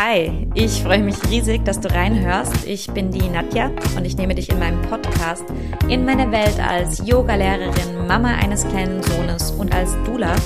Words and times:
Hi, 0.00 0.46
ich 0.54 0.84
freue 0.84 1.02
mich 1.02 1.20
riesig, 1.28 1.64
dass 1.64 1.80
du 1.80 1.92
reinhörst. 1.92 2.64
Ich 2.66 2.86
bin 2.86 3.10
die 3.10 3.28
Nadja 3.28 3.72
und 3.96 4.04
ich 4.04 4.16
nehme 4.16 4.36
dich 4.36 4.48
in 4.48 4.60
meinem 4.60 4.80
Podcast 4.82 5.42
in 5.88 6.04
meine 6.04 6.30
Welt 6.30 6.60
als 6.60 7.04
Yogalehrerin, 7.04 8.06
Mama 8.06 8.36
eines 8.36 8.64
kleinen 8.68 9.02
Sohnes 9.02 9.50
und 9.50 9.74
als 9.74 9.90
Dula, 10.04 10.36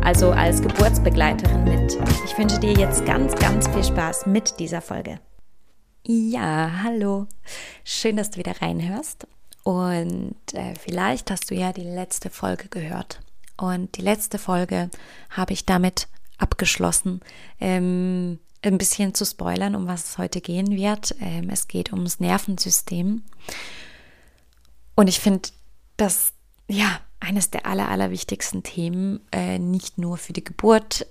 also 0.00 0.30
als 0.30 0.62
Geburtsbegleiterin 0.62 1.64
mit. 1.64 1.98
Ich 2.24 2.38
wünsche 2.38 2.60
dir 2.60 2.72
jetzt 2.72 3.04
ganz, 3.04 3.34
ganz 3.34 3.66
viel 3.66 3.82
Spaß 3.82 4.26
mit 4.26 4.60
dieser 4.60 4.80
Folge. 4.80 5.18
Ja, 6.06 6.70
hallo. 6.84 7.26
Schön, 7.82 8.16
dass 8.16 8.30
du 8.30 8.38
wieder 8.38 8.62
reinhörst. 8.62 9.26
Und 9.64 10.36
äh, 10.52 10.74
vielleicht 10.78 11.32
hast 11.32 11.50
du 11.50 11.56
ja 11.56 11.72
die 11.72 11.82
letzte 11.82 12.30
Folge 12.30 12.68
gehört. 12.68 13.18
Und 13.56 13.96
die 13.96 14.02
letzte 14.02 14.38
Folge 14.38 14.88
habe 15.30 15.52
ich 15.52 15.66
damit 15.66 16.06
abgeschlossen, 16.38 17.22
ähm, 17.58 18.38
ein 18.62 18.78
bisschen 18.78 19.14
zu 19.14 19.24
spoilern, 19.24 19.74
um 19.74 19.86
was 19.86 20.10
es 20.10 20.18
heute 20.18 20.40
gehen 20.40 20.70
wird. 20.70 21.14
Ähm, 21.20 21.50
es 21.50 21.68
geht 21.68 21.92
ums 21.92 22.20
Nervensystem. 22.20 23.22
Und 24.94 25.08
ich 25.08 25.20
finde, 25.20 25.48
das 25.96 26.32
ja 26.68 27.00
eines 27.20 27.50
der 27.50 27.66
aller, 27.66 27.88
allerwichtigsten 27.88 28.62
Themen, 28.62 29.20
äh, 29.32 29.58
nicht 29.58 29.98
nur 29.98 30.16
für 30.16 30.32
die 30.32 30.44
Geburt 30.44 31.06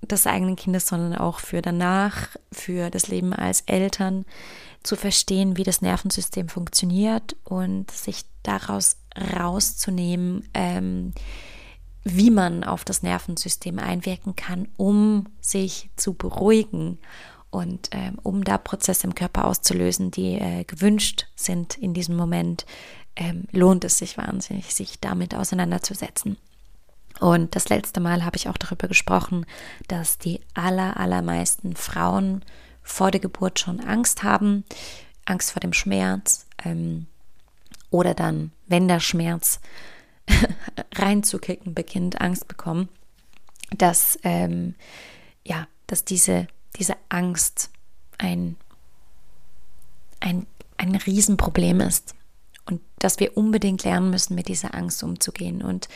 des 0.00 0.26
eigenen 0.26 0.56
Kindes, 0.56 0.86
sondern 0.88 1.16
auch 1.16 1.40
für 1.40 1.62
danach, 1.62 2.28
für 2.50 2.90
das 2.90 3.08
Leben 3.08 3.32
als 3.32 3.62
Eltern, 3.62 4.24
zu 4.82 4.96
verstehen, 4.96 5.56
wie 5.56 5.62
das 5.62 5.80
Nervensystem 5.80 6.48
funktioniert 6.48 7.36
und 7.44 7.90
sich 7.90 8.24
daraus 8.42 8.96
rauszunehmen, 9.36 10.48
ähm, 10.54 11.12
wie 12.04 12.30
man 12.30 12.64
auf 12.64 12.84
das 12.84 13.02
Nervensystem 13.02 13.78
einwirken 13.78 14.36
kann, 14.36 14.68
um 14.76 15.26
sich 15.40 15.90
zu 15.96 16.14
beruhigen 16.14 16.98
und 17.50 17.90
ähm, 17.92 18.18
um 18.22 18.44
da 18.44 18.58
Prozesse 18.58 19.06
im 19.06 19.14
Körper 19.14 19.44
auszulösen, 19.44 20.10
die 20.10 20.34
äh, 20.34 20.64
gewünscht 20.64 21.26
sind 21.36 21.76
in 21.76 21.94
diesem 21.94 22.16
Moment, 22.16 22.64
ähm, 23.14 23.44
lohnt 23.52 23.84
es 23.84 23.98
sich 23.98 24.16
wahnsinnig, 24.16 24.74
sich 24.74 24.98
damit 25.00 25.34
auseinanderzusetzen. 25.34 26.38
Und 27.20 27.54
das 27.54 27.68
letzte 27.68 28.00
Mal 28.00 28.24
habe 28.24 28.36
ich 28.36 28.48
auch 28.48 28.56
darüber 28.56 28.88
gesprochen, 28.88 29.46
dass 29.86 30.18
die 30.18 30.40
aller, 30.54 30.96
allermeisten 30.96 31.76
Frauen 31.76 32.42
vor 32.82 33.10
der 33.10 33.20
Geburt 33.20 33.60
schon 33.60 33.80
Angst 33.80 34.22
haben, 34.22 34.64
Angst 35.24 35.52
vor 35.52 35.60
dem 35.60 35.72
Schmerz 35.72 36.46
ähm, 36.64 37.06
oder 37.90 38.14
dann, 38.14 38.50
wenn 38.66 38.88
der 38.88 39.00
Schmerz 39.00 39.60
reinzukicken 40.94 41.74
beginnt, 41.74 42.20
Angst 42.20 42.48
bekommen, 42.48 42.88
dass, 43.76 44.18
ähm, 44.22 44.74
ja, 45.44 45.66
dass 45.86 46.04
diese, 46.04 46.46
diese 46.76 46.96
Angst 47.08 47.70
ein, 48.18 48.56
ein, 50.20 50.46
ein 50.76 50.94
Riesenproblem 50.94 51.80
ist 51.80 52.14
und 52.66 52.80
dass 52.98 53.18
wir 53.20 53.36
unbedingt 53.36 53.84
lernen 53.84 54.10
müssen, 54.10 54.34
mit 54.34 54.48
dieser 54.48 54.74
Angst 54.74 55.02
umzugehen 55.02 55.62
und 55.62 55.88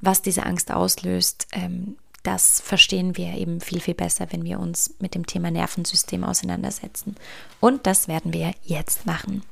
was 0.00 0.22
diese 0.22 0.44
Angst 0.44 0.70
auslöst, 0.70 1.48
ähm, 1.52 1.96
das 2.22 2.60
verstehen 2.60 3.16
wir 3.16 3.34
eben 3.34 3.60
viel, 3.60 3.80
viel 3.80 3.94
besser, 3.94 4.26
wenn 4.30 4.44
wir 4.44 4.60
uns 4.60 4.94
mit 4.98 5.14
dem 5.14 5.26
Thema 5.26 5.50
Nervensystem 5.50 6.22
auseinandersetzen. 6.22 7.16
Und 7.60 7.86
das 7.86 8.08
werden 8.08 8.34
wir 8.34 8.52
jetzt 8.62 9.06
machen. 9.06 9.42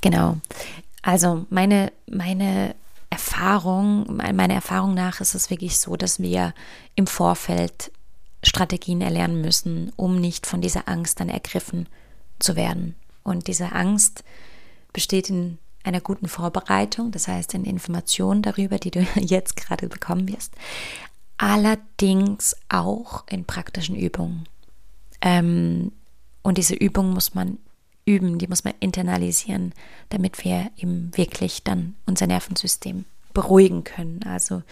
Genau. 0.00 0.38
Also 1.02 1.46
meine, 1.48 1.92
meine 2.10 2.74
Erfahrung, 3.10 4.16
meiner 4.16 4.54
Erfahrung 4.54 4.94
nach 4.94 5.20
ist 5.20 5.34
es 5.34 5.50
wirklich 5.50 5.78
so, 5.78 5.96
dass 5.96 6.20
wir 6.20 6.54
im 6.94 7.06
Vorfeld 7.06 7.90
Strategien 8.42 9.00
erlernen 9.00 9.40
müssen, 9.40 9.92
um 9.96 10.20
nicht 10.20 10.46
von 10.46 10.60
dieser 10.60 10.88
Angst 10.88 11.20
dann 11.20 11.28
ergriffen 11.28 11.88
zu 12.38 12.54
werden. 12.54 12.94
Und 13.24 13.46
diese 13.46 13.72
Angst 13.72 14.24
besteht 14.92 15.30
in 15.30 15.58
einer 15.84 16.00
guten 16.00 16.28
Vorbereitung, 16.28 17.10
das 17.10 17.28
heißt 17.28 17.54
in 17.54 17.64
Informationen 17.64 18.42
darüber, 18.42 18.78
die 18.78 18.90
du 18.90 19.00
jetzt 19.16 19.56
gerade 19.56 19.88
bekommen 19.88 20.28
wirst, 20.28 20.54
allerdings 21.36 22.56
auch 22.68 23.24
in 23.28 23.44
praktischen 23.44 23.96
Übungen. 23.96 24.44
Ähm, 25.20 25.92
und 26.42 26.58
diese 26.58 26.74
Übung 26.74 27.12
muss 27.12 27.34
man 27.34 27.58
üben, 28.08 28.38
die 28.38 28.48
muss 28.48 28.64
man 28.64 28.74
internalisieren, 28.80 29.74
damit 30.08 30.44
wir 30.44 30.70
eben 30.76 31.10
wirklich 31.14 31.62
dann 31.62 31.94
unser 32.06 32.26
Nervensystem 32.26 33.04
beruhigen 33.34 33.84
können. 33.84 34.22
Also 34.24 34.62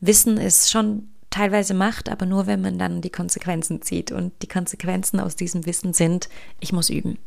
Wissen 0.00 0.36
ist 0.36 0.70
schon 0.70 1.08
teilweise 1.30 1.74
Macht, 1.74 2.08
aber 2.08 2.24
nur 2.24 2.46
wenn 2.46 2.60
man 2.60 2.78
dann 2.78 3.02
die 3.02 3.10
Konsequenzen 3.10 3.82
zieht. 3.82 4.12
Und 4.12 4.32
die 4.42 4.48
Konsequenzen 4.48 5.20
aus 5.20 5.34
diesem 5.36 5.66
Wissen 5.66 5.92
sind, 5.92 6.28
ich 6.60 6.72
muss 6.72 6.88
üben. 6.88 7.18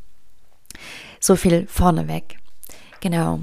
So 1.20 1.36
viel 1.36 1.68
vorneweg. 1.68 2.40
Genau. 3.02 3.42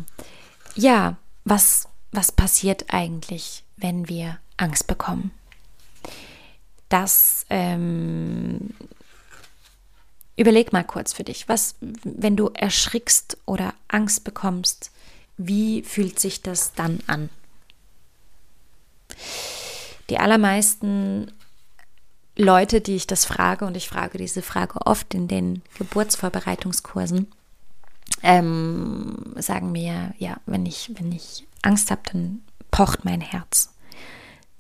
Ja, 0.75 1.19
was, 1.45 1.89
was 2.13 2.33
passiert 2.33 2.87
eigentlich, 2.89 3.63
wenn 3.77 4.09
wir 4.09 4.39
Angst 4.57 4.87
bekommen? 4.87 5.31
Das 6.89 7.45
ähm, 7.51 8.71
Überleg 10.37 10.73
mal 10.73 10.85
kurz 10.85 11.13
für 11.13 11.25
dich, 11.25 11.49
was, 11.49 11.77
wenn 11.81 12.37
du 12.37 12.49
erschrickst 12.49 13.39
oder 13.47 13.75
Angst 13.89 14.25
bekommst, 14.25 14.91
wie 15.39 15.83
fühlt 15.83 16.19
sich 16.21 16.43
das 16.43 16.75
dann 16.75 17.01
an? 17.07 17.31
Die 20.11 20.19
allermeisten 20.19 21.33
Leute, 22.37 22.81
die 22.83 22.97
ich 22.97 23.07
das 23.07 23.25
frage, 23.25 23.65
und 23.65 23.77
ich 23.77 23.89
frage 23.89 24.19
diese 24.19 24.43
Frage 24.43 24.81
oft 24.87 25.15
in 25.15 25.27
den 25.27 25.63
Geburtsvorbereitungskursen, 25.79 27.29
ähm, 28.23 29.35
sagen 29.37 29.73
mir, 29.73 30.15
ja, 30.19 30.37
wenn 30.45 30.67
ich, 30.67 30.91
wenn 30.95 31.13
ich 31.13 31.47
Angst 31.63 31.91
habe, 31.91 32.03
dann 32.13 32.43
pocht 32.71 33.05
mein 33.05 33.23
Herz. 33.23 33.73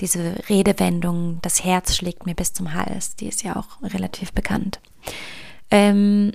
Diese 0.01 0.37
Redewendung, 0.49 1.39
das 1.43 1.65
Herz 1.65 1.97
schlägt 1.97 2.27
mir 2.27 2.35
bis 2.35 2.53
zum 2.53 2.73
Hals, 2.73 3.17
die 3.17 3.29
ist 3.29 3.43
ja 3.43 3.57
auch 3.57 3.83
relativ 3.83 4.33
bekannt. 4.33 4.81
Ähm, 5.71 6.33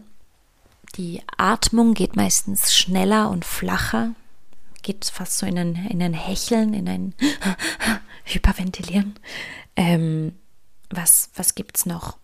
die 0.96 1.22
Atmung 1.38 1.94
geht 1.94 2.16
meistens 2.16 2.74
schneller 2.74 3.30
und 3.30 3.46
flacher, 3.46 4.14
geht 4.82 5.06
fast 5.06 5.38
so 5.38 5.46
in 5.46 5.58
ein, 5.58 5.76
in 5.88 6.02
ein 6.02 6.14
Hecheln, 6.14 6.74
in 6.74 6.90
ein 6.90 7.16
Hyperventilieren. 8.26 9.16
Ähm, 9.76 10.36
was 10.90 11.30
was 11.36 11.56
gibt 11.56 11.78
es 11.78 11.86
noch? 11.86 12.18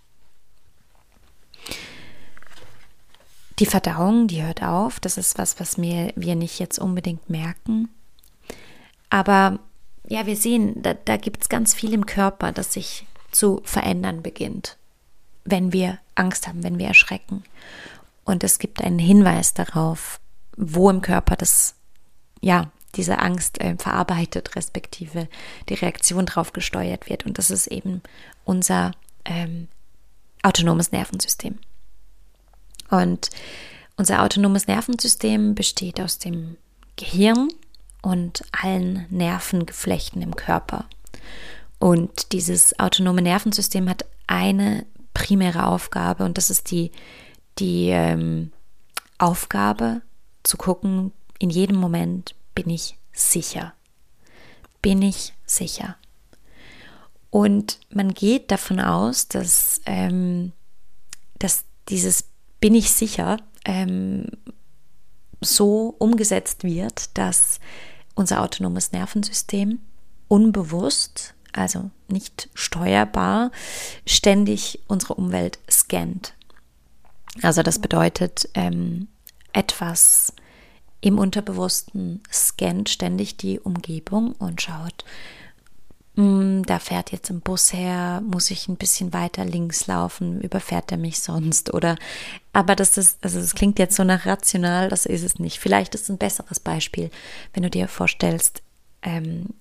Die 3.59 3.65
Verdauung, 3.65 4.27
die 4.27 4.43
hört 4.43 4.61
auf. 4.61 4.99
Das 4.99 5.17
ist 5.17 5.37
was, 5.37 5.59
was 5.59 5.77
mir, 5.77 6.11
wir 6.15 6.35
nicht 6.35 6.59
jetzt 6.59 6.77
unbedingt 6.77 7.29
merken. 7.29 7.89
Aber 9.09 9.59
ja, 10.07 10.25
wir 10.25 10.35
sehen, 10.35 10.81
da, 10.81 10.93
da 10.93 11.17
gibt 11.17 11.41
es 11.41 11.49
ganz 11.49 11.73
viel 11.73 11.93
im 11.93 12.05
Körper, 12.05 12.51
das 12.51 12.73
sich 12.73 13.07
zu 13.31 13.61
verändern 13.63 14.21
beginnt 14.21 14.77
wenn 15.47 15.73
wir 15.73 15.99
Angst 16.15 16.47
haben, 16.47 16.63
wenn 16.63 16.77
wir 16.77 16.87
erschrecken. 16.87 17.43
Und 18.25 18.43
es 18.43 18.59
gibt 18.59 18.83
einen 18.83 18.99
Hinweis 18.99 19.53
darauf, 19.53 20.19
wo 20.57 20.89
im 20.89 21.01
Körper 21.01 21.35
das, 21.35 21.75
ja, 22.41 22.69
diese 22.95 23.19
Angst 23.19 23.61
äh, 23.61 23.75
verarbeitet, 23.77 24.55
respektive 24.55 25.27
die 25.69 25.75
Reaktion 25.75 26.25
darauf 26.25 26.51
gesteuert 26.51 27.09
wird. 27.09 27.25
Und 27.25 27.37
das 27.37 27.49
ist 27.51 27.67
eben 27.67 28.01
unser 28.43 28.91
ähm, 29.23 29.67
autonomes 30.43 30.91
Nervensystem. 30.91 31.57
Und 32.89 33.29
unser 33.95 34.23
autonomes 34.23 34.67
Nervensystem 34.67 35.55
besteht 35.55 36.01
aus 36.01 36.19
dem 36.19 36.57
Gehirn 36.95 37.49
und 38.01 38.43
allen 38.51 39.05
Nervengeflechten 39.09 40.21
im 40.21 40.35
Körper. 40.35 40.85
Und 41.79 42.31
dieses 42.31 42.77
autonome 42.79 43.21
Nervensystem 43.21 43.89
hat 43.89 44.05
eine 44.25 44.85
primäre 45.17 45.65
Aufgabe 45.65 46.23
und 46.23 46.37
das 46.37 46.51
ist 46.51 46.69
die, 46.69 46.91
die 47.57 47.89
ähm, 47.89 48.51
Aufgabe 49.17 50.03
zu 50.43 50.57
gucken, 50.57 51.11
in 51.39 51.49
jedem 51.49 51.77
Moment 51.77 52.35
bin 52.53 52.69
ich 52.69 52.99
sicher. 53.13 53.73
Bin 54.83 55.01
ich 55.01 55.33
sicher. 55.47 55.97
Und 57.31 57.79
man 57.89 58.13
geht 58.13 58.51
davon 58.51 58.79
aus, 58.79 59.27
dass, 59.27 59.81
ähm, 59.87 60.53
dass 61.39 61.65
dieses 61.89 62.25
bin 62.59 62.75
ich 62.75 62.91
sicher 62.91 63.37
ähm, 63.65 64.27
so 65.41 65.95
umgesetzt 65.97 66.63
wird, 66.63 67.17
dass 67.17 67.59
unser 68.13 68.43
autonomes 68.43 68.91
Nervensystem 68.91 69.79
unbewusst 70.27 71.33
also 71.57 71.91
nicht 72.07 72.49
steuerbar, 72.53 73.51
ständig 74.05 74.79
unsere 74.87 75.15
Umwelt 75.15 75.59
scannt. 75.69 76.33
Also 77.41 77.63
das 77.63 77.79
bedeutet, 77.79 78.49
ähm, 78.53 79.07
etwas 79.53 80.33
im 81.01 81.19
Unterbewussten 81.19 82.21
scannt 82.31 82.89
ständig 82.89 83.37
die 83.37 83.59
Umgebung 83.59 84.33
und 84.33 84.61
schaut, 84.61 85.05
hm, 86.15 86.63
da 86.65 86.79
fährt 86.79 87.11
jetzt 87.11 87.29
ein 87.29 87.41
Bus 87.41 87.73
her, 87.73 88.23
muss 88.25 88.49
ich 88.49 88.67
ein 88.67 88.75
bisschen 88.75 89.13
weiter 89.13 89.45
links 89.45 89.85
laufen, 89.85 90.41
überfährt 90.41 90.91
er 90.91 90.97
mich 90.97 91.19
sonst 91.19 91.73
oder 91.73 91.95
aber 92.53 92.75
das 92.75 92.97
ist, 92.97 93.23
also 93.23 93.39
es 93.39 93.53
klingt 93.53 93.77
jetzt 93.77 93.95
so 93.95 94.03
nach 94.03 94.25
rational, 94.25 94.89
das 94.89 95.05
ist 95.05 95.21
es 95.21 95.37
nicht. 95.37 95.59
Vielleicht 95.59 95.93
ist 95.93 96.03
es 96.03 96.09
ein 96.09 96.17
besseres 96.17 96.59
Beispiel, 96.59 97.11
wenn 97.53 97.61
du 97.61 97.69
dir 97.69 97.87
vorstellst, 97.87 98.63
ähm, 99.03 99.53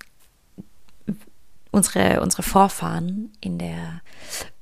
unsere, 1.77 2.23
unsere 2.23 2.43
Vorfahren 2.43 3.31
in 3.43 3.59
der 3.59 4.01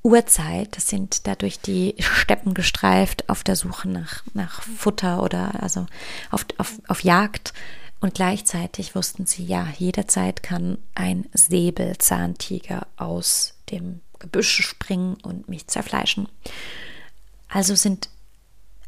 Urzeit 0.03 0.75
sind 0.75 1.29
dadurch 1.29 1.61
die 1.61 1.95
Steppen 2.01 2.55
gestreift 2.55 3.29
auf 3.29 3.45
der 3.45 3.55
Suche 3.55 3.89
nach, 3.89 4.25
nach 4.35 4.63
Futter 4.63 5.23
oder 5.23 5.63
also 5.63 5.87
auf, 6.31 6.45
auf, 6.59 6.73
auf 6.89 7.05
Jagd. 7.05 7.55
Und 8.01 8.15
gleichzeitig 8.15 8.97
wussten 8.97 9.27
sie, 9.27 9.45
ja, 9.45 9.69
jederzeit 9.79 10.43
kann 10.43 10.77
ein 10.95 11.27
Säbelzahntiger 11.33 12.89
aus 12.97 13.55
dem 13.71 14.01
Gebüsch 14.19 14.61
springen 14.67 15.15
und 15.23 15.49
mich 15.49 15.69
zerfleischen. 15.69 16.29
Also 17.49 17.77
sind 17.77 18.11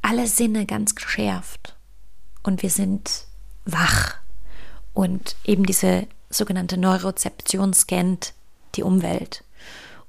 alle 0.02 0.26
Sinne 0.26 0.66
ganz 0.66 0.96
geschärft. 0.96 1.76
Und 2.42 2.62
wir 2.62 2.70
sind 2.70 3.26
wach. 3.64 4.16
Und 4.92 5.36
eben 5.44 5.64
diese 5.64 6.08
sogenannte 6.30 6.76
Neurozeption 6.76 7.72
scannt 7.72 8.34
die 8.74 8.82
Umwelt. 8.82 9.44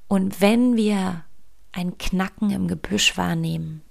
Und 0.07 0.41
wenn 0.41 0.75
wir 0.75 1.23
ein 1.71 1.97
Knacken 1.97 2.49
im 2.51 2.67
Gebüsch 2.67 3.17
wahrnehmen, 3.17 3.81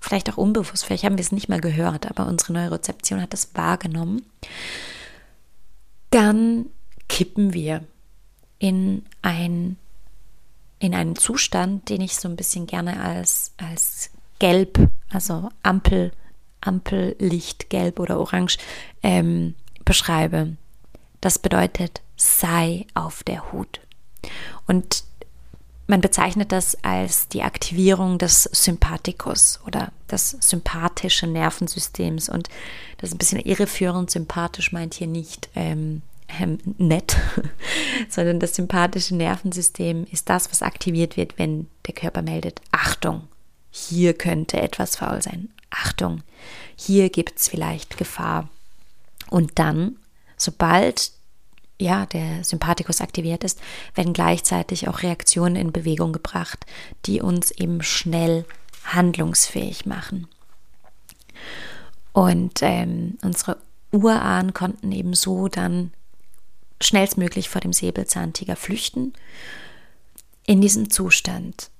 vielleicht 0.00 0.30
auch 0.30 0.36
unbewusst, 0.36 0.84
vielleicht 0.84 1.04
haben 1.04 1.16
wir 1.16 1.24
es 1.24 1.32
nicht 1.32 1.48
mal 1.48 1.60
gehört, 1.60 2.10
aber 2.10 2.26
unsere 2.26 2.52
Neurozeption 2.52 3.20
hat 3.22 3.32
es 3.34 3.54
wahrgenommen, 3.54 4.26
dann 6.10 6.66
kippen 7.08 7.52
wir 7.52 7.84
in 8.58 9.04
ein 9.22 9.76
in 10.84 10.94
einen 10.94 11.16
Zustand, 11.16 11.88
den 11.88 12.02
ich 12.02 12.16
so 12.16 12.28
ein 12.28 12.36
bisschen 12.36 12.66
gerne 12.66 13.00
als, 13.00 13.52
als 13.56 14.10
gelb, 14.38 14.78
also 15.08 15.48
Ampel, 15.62 16.12
Ampellicht, 16.60 17.70
gelb 17.70 17.98
oder 17.98 18.20
orange 18.20 18.58
ähm, 19.02 19.54
beschreibe. 19.86 20.56
Das 21.24 21.38
bedeutet, 21.38 22.02
sei 22.16 22.84
auf 22.92 23.22
der 23.22 23.50
Hut. 23.50 23.80
Und 24.66 25.04
man 25.86 26.02
bezeichnet 26.02 26.52
das 26.52 26.76
als 26.84 27.28
die 27.28 27.42
Aktivierung 27.42 28.18
des 28.18 28.42
Sympathikus 28.42 29.58
oder 29.66 29.90
des 30.10 30.36
sympathischen 30.40 31.32
Nervensystems. 31.32 32.28
Und 32.28 32.50
das 32.98 33.08
ist 33.08 33.14
ein 33.14 33.18
bisschen 33.18 33.38
irreführend. 33.38 34.10
Sympathisch 34.10 34.70
meint 34.70 34.92
hier 34.92 35.06
nicht 35.06 35.48
ähm, 35.54 36.02
ähm, 36.38 36.58
nett, 36.76 37.16
sondern 38.10 38.38
das 38.38 38.54
sympathische 38.54 39.16
Nervensystem 39.16 40.06
ist 40.12 40.28
das, 40.28 40.50
was 40.50 40.60
aktiviert 40.60 41.16
wird, 41.16 41.38
wenn 41.38 41.68
der 41.86 41.94
Körper 41.94 42.20
meldet, 42.20 42.60
Achtung, 42.70 43.28
hier 43.70 44.12
könnte 44.12 44.60
etwas 44.60 44.96
faul 44.96 45.22
sein. 45.22 45.48
Achtung, 45.70 46.22
hier 46.76 47.08
gibt 47.08 47.40
es 47.40 47.48
vielleicht 47.48 47.96
Gefahr. 47.96 48.50
Und 49.30 49.58
dann, 49.58 49.96
sobald 50.36 51.12
ja, 51.78 52.06
der 52.06 52.44
Sympathikus 52.44 53.00
aktiviert 53.00 53.42
ist, 53.42 53.60
werden 53.94 54.12
gleichzeitig 54.12 54.88
auch 54.88 55.02
Reaktionen 55.02 55.56
in 55.56 55.72
Bewegung 55.72 56.12
gebracht, 56.12 56.64
die 57.06 57.20
uns 57.20 57.50
eben 57.50 57.82
schnell 57.82 58.44
handlungsfähig 58.84 59.86
machen. 59.86 60.28
Und 62.12 62.60
ähm, 62.62 63.18
unsere 63.22 63.58
Urahnen 63.90 64.54
konnten 64.54 64.92
eben 64.92 65.14
so 65.14 65.48
dann 65.48 65.92
schnellstmöglich 66.80 67.48
vor 67.48 67.60
dem 67.60 67.72
Säbelzahntiger 67.72 68.56
flüchten. 68.56 69.12
In 70.46 70.60
diesem 70.60 70.90
Zustand 70.90 71.70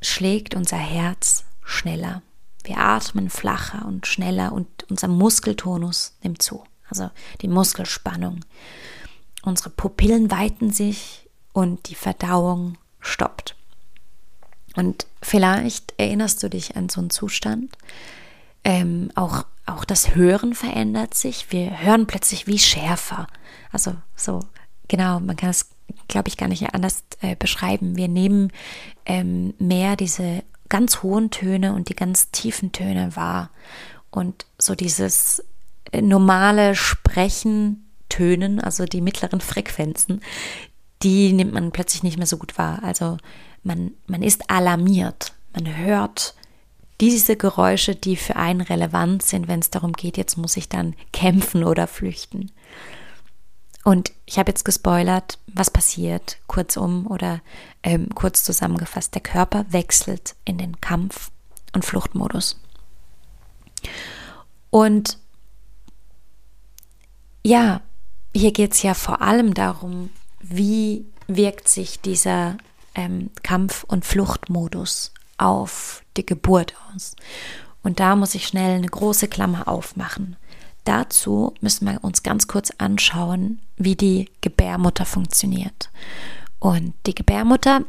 schlägt 0.00 0.54
unser 0.54 0.76
Herz 0.76 1.44
schneller. 1.64 2.22
Wir 2.64 2.78
atmen 2.78 3.28
flacher 3.28 3.86
und 3.86 4.06
schneller 4.06 4.52
und 4.52 4.68
unser 4.88 5.08
Muskeltonus 5.08 6.14
nimmt 6.22 6.42
zu, 6.42 6.64
also 6.92 7.10
die 7.40 7.48
Muskelspannung. 7.48 8.40
Unsere 9.42 9.70
Pupillen 9.70 10.30
weiten 10.30 10.70
sich 10.70 11.28
und 11.52 11.88
die 11.88 11.94
Verdauung 11.94 12.76
stoppt. 13.00 13.56
Und 14.76 15.06
vielleicht 15.22 15.94
erinnerst 15.96 16.42
du 16.42 16.50
dich 16.50 16.76
an 16.76 16.88
so 16.88 17.00
einen 17.00 17.10
Zustand. 17.10 17.76
Ähm, 18.64 19.10
auch, 19.14 19.44
auch 19.66 19.84
das 19.84 20.14
Hören 20.14 20.54
verändert 20.54 21.14
sich. 21.14 21.50
Wir 21.50 21.80
hören 21.80 22.06
plötzlich 22.06 22.46
wie 22.46 22.58
schärfer. 22.58 23.26
Also 23.70 23.94
so, 24.16 24.40
genau, 24.88 25.18
man 25.18 25.36
kann 25.36 25.50
es, 25.50 25.70
glaube 26.08 26.28
ich, 26.28 26.36
gar 26.36 26.48
nicht 26.48 26.74
anders 26.74 27.04
äh, 27.20 27.36
beschreiben. 27.36 27.96
Wir 27.96 28.08
nehmen 28.08 28.52
ähm, 29.06 29.54
mehr 29.58 29.96
diese 29.96 30.42
ganz 30.68 31.02
hohen 31.02 31.30
Töne 31.30 31.74
und 31.74 31.88
die 31.88 31.96
ganz 31.96 32.30
tiefen 32.30 32.72
Töne 32.72 33.16
wahr. 33.16 33.50
Und 34.10 34.46
so 34.58 34.74
dieses 34.74 35.42
normale 36.00 36.74
Sprechen 36.74 37.88
Tönen, 38.08 38.60
also 38.60 38.84
die 38.84 39.00
mittleren 39.00 39.40
Frequenzen, 39.40 40.20
die 41.02 41.32
nimmt 41.32 41.54
man 41.54 41.72
plötzlich 41.72 42.02
nicht 42.02 42.18
mehr 42.18 42.26
so 42.26 42.36
gut 42.36 42.58
wahr. 42.58 42.80
Also 42.82 43.16
man, 43.62 43.92
man 44.06 44.22
ist 44.22 44.50
alarmiert. 44.50 45.32
Man 45.54 45.78
hört 45.78 46.34
diese 47.00 47.36
Geräusche, 47.36 47.94
die 47.96 48.16
für 48.16 48.36
einen 48.36 48.60
relevant 48.60 49.22
sind, 49.22 49.48
wenn 49.48 49.60
es 49.60 49.70
darum 49.70 49.94
geht, 49.94 50.16
jetzt 50.16 50.36
muss 50.36 50.56
ich 50.56 50.68
dann 50.68 50.94
kämpfen 51.12 51.64
oder 51.64 51.86
flüchten. 51.86 52.52
Und 53.82 54.12
ich 54.26 54.38
habe 54.38 54.50
jetzt 54.50 54.64
gespoilert, 54.64 55.38
was 55.46 55.70
passiert, 55.70 56.38
kurzum 56.46 57.06
oder 57.08 57.40
ähm, 57.82 58.10
kurz 58.14 58.44
zusammengefasst. 58.44 59.14
Der 59.14 59.22
Körper 59.22 59.64
wechselt 59.70 60.36
in 60.44 60.58
den 60.58 60.80
Kampf- 60.80 61.32
und 61.74 61.84
Fluchtmodus. 61.84 62.60
Und 64.70 65.18
ja, 67.42 67.80
hier 68.34 68.52
geht 68.52 68.72
es 68.72 68.82
ja 68.82 68.94
vor 68.94 69.20
allem 69.22 69.54
darum, 69.54 70.10
wie 70.40 71.06
wirkt 71.26 71.68
sich 71.68 72.00
dieser 72.00 72.56
ähm, 72.94 73.30
Kampf- 73.42 73.84
und 73.84 74.04
Fluchtmodus 74.04 75.12
auf 75.38 76.02
die 76.16 76.26
Geburt 76.26 76.74
aus. 76.94 77.16
Und 77.82 78.00
da 78.00 78.16
muss 78.16 78.34
ich 78.34 78.46
schnell 78.46 78.76
eine 78.76 78.88
große 78.88 79.28
Klammer 79.28 79.66
aufmachen. 79.68 80.36
Dazu 80.84 81.54
müssen 81.60 81.86
wir 81.86 82.02
uns 82.02 82.22
ganz 82.22 82.48
kurz 82.48 82.70
anschauen, 82.78 83.60
wie 83.76 83.96
die 83.96 84.28
Gebärmutter 84.40 85.04
funktioniert. 85.04 85.90
Und 86.58 86.94
die 87.06 87.14
Gebärmutter, 87.14 87.82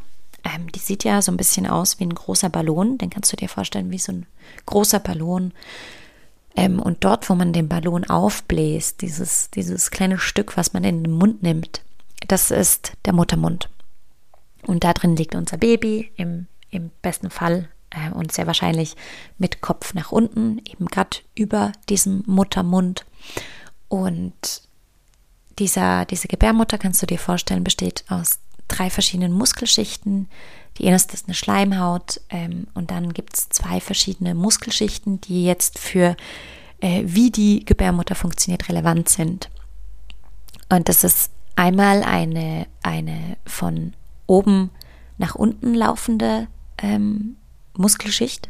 ähm, 0.44 0.72
die 0.72 0.80
sieht 0.80 1.04
ja 1.04 1.22
so 1.22 1.32
ein 1.32 1.38
bisschen 1.38 1.68
aus 1.68 2.00
wie 2.00 2.06
ein 2.06 2.16
großer 2.16 2.50
Ballon. 2.50 2.98
Den 2.98 3.10
kannst 3.10 3.32
du 3.32 3.36
dir 3.36 3.50
vorstellen 3.50 3.92
wie 3.92 4.00
so 4.00 4.12
ein 4.12 4.26
großer 4.66 5.00
Ballon 5.00 5.54
ähm, 6.56 6.80
und 6.80 7.04
dort, 7.04 7.30
wo 7.30 7.36
man 7.36 7.54
den 7.54 7.68
Ballon 7.68 8.04
aufbläst, 8.06 9.02
dieses, 9.02 9.50
dieses 9.52 9.92
kleine 9.92 10.20
Stück, 10.20 10.58
was 10.58 10.74
man 10.74 10.84
in 10.84 11.04
den 11.04 11.14
Mund 11.14 11.44
nimmt, 11.44 11.82
das 12.28 12.52
ist 12.52 12.94
der 13.06 13.14
Muttermund. 13.14 13.70
Und 14.66 14.84
da 14.84 14.94
drin 14.94 15.16
liegt 15.16 15.36
unser 15.36 15.58
Baby, 15.58 16.12
im, 16.16 16.48
im 16.70 16.92
besten 17.02 17.30
Fall 17.30 17.70
äh, 17.90 18.12
und 18.12 18.32
sehr 18.32 18.48
wahrscheinlich 18.48 18.96
mit 19.38 19.62
Kopf 19.62 19.94
nach 19.94 20.12
unten, 20.12 20.60
eben 20.60 20.86
gerade 20.86 21.18
über 21.36 21.72
diesem 21.90 22.24
Muttermund. 22.26 23.06
Und 23.88 24.62
dieser, 25.60 26.06
diese 26.06 26.28
Gebärmutter, 26.28 26.78
kannst 26.78 27.02
du 27.02 27.06
dir 27.06 27.20
vorstellen, 27.20 27.64
besteht 27.64 28.06
aus 28.10 28.40
drei 28.68 28.90
verschiedenen 28.90 29.34
Muskelschichten. 29.34 30.30
Die 30.78 30.86
erste 30.86 31.14
ist 31.14 31.28
eine 31.28 31.36
Schleimhaut 31.36 32.20
ähm, 32.30 32.68
und 32.74 32.92
dann 32.92 33.14
gibt 33.14 33.36
es 33.38 33.50
zwei 33.50 33.80
verschiedene 33.80 34.34
Muskelschichten, 34.34 35.22
die 35.22 35.46
jetzt 35.46 35.78
für 35.78 36.16
äh, 36.82 37.04
wie 37.06 37.32
die 37.32 37.64
Gebärmutter 37.64 38.16
funktioniert 38.16 38.68
relevant 38.70 39.08
sind. 39.08 39.50
Und 40.70 40.90
das 40.90 41.04
ist 41.04 41.32
einmal 41.56 42.04
eine, 42.04 42.68
eine 42.82 43.38
von 43.46 43.94
oben 44.26 44.72
nach 45.18 45.36
unten 45.36 45.74
laufende 45.76 46.48
ähm, 46.80 47.38
Muskelschicht 47.78 48.50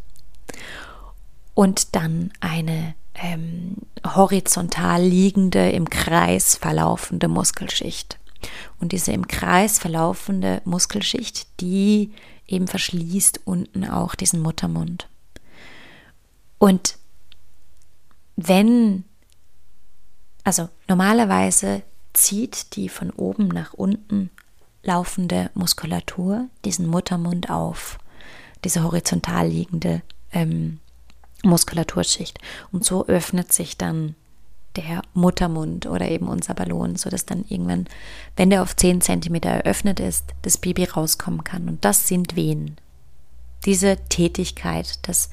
und 1.53 1.96
dann 1.96 2.32
eine 2.39 2.96
ähm, 3.15 3.75
horizontal 4.03 5.03
liegende, 5.03 5.70
im 5.70 5.89
Kreis 5.89 6.56
verlaufende 6.56 7.27
Muskelschicht. 7.27 8.18
Und 8.80 8.92
diese 8.92 9.12
im 9.12 9.28
Kreis 9.28 9.80
verlaufende 9.80 10.62
Muskelschicht, 10.66 11.48
die 11.60 12.14
eben 12.48 12.68
verschließt 12.68 13.42
unten 13.46 13.86
auch 13.86 14.16
diesen 14.16 14.42
Muttermund. 14.42 15.08
Und 16.58 16.98
wenn, 18.36 19.04
also 20.44 20.70
normalerweise 20.88 21.84
zieht 22.14 22.76
die 22.76 22.90
von 22.90 23.10
oben 23.12 23.48
nach 23.48 23.74
unten 23.74 24.30
laufende 24.84 25.50
Muskulatur 25.54 26.48
diesen 26.66 26.88
Muttermund 26.88 27.50
auf, 27.50 27.98
diese 28.64 28.84
horizontal 28.84 29.48
liegende 29.48 30.02
ähm, 30.32 30.80
Muskulaturschicht. 31.44 32.40
Und 32.72 32.86
so 32.86 33.06
öffnet 33.08 33.52
sich 33.52 33.78
dann 33.78 34.16
der 34.75 35.01
Muttermund 35.13 35.86
oder 35.86 36.10
eben 36.10 36.27
unser 36.27 36.53
Ballon, 36.53 36.96
sodass 36.96 37.25
dann 37.25 37.46
irgendwann, 37.48 37.88
wenn 38.36 38.50
der 38.50 38.63
auf 38.63 38.75
10 38.75 39.01
cm 39.01 39.36
eröffnet 39.36 40.00
ist, 40.00 40.25
das 40.42 40.58
Baby 40.58 40.86
rauskommen 40.86 41.44
kann. 41.44 41.68
Und 41.70 41.86
das 41.86 42.08
sind 42.08 42.36
Wehen. 42.36 42.77
Diese 43.65 43.98
Tätigkeit, 44.10 45.08
dass 45.08 45.30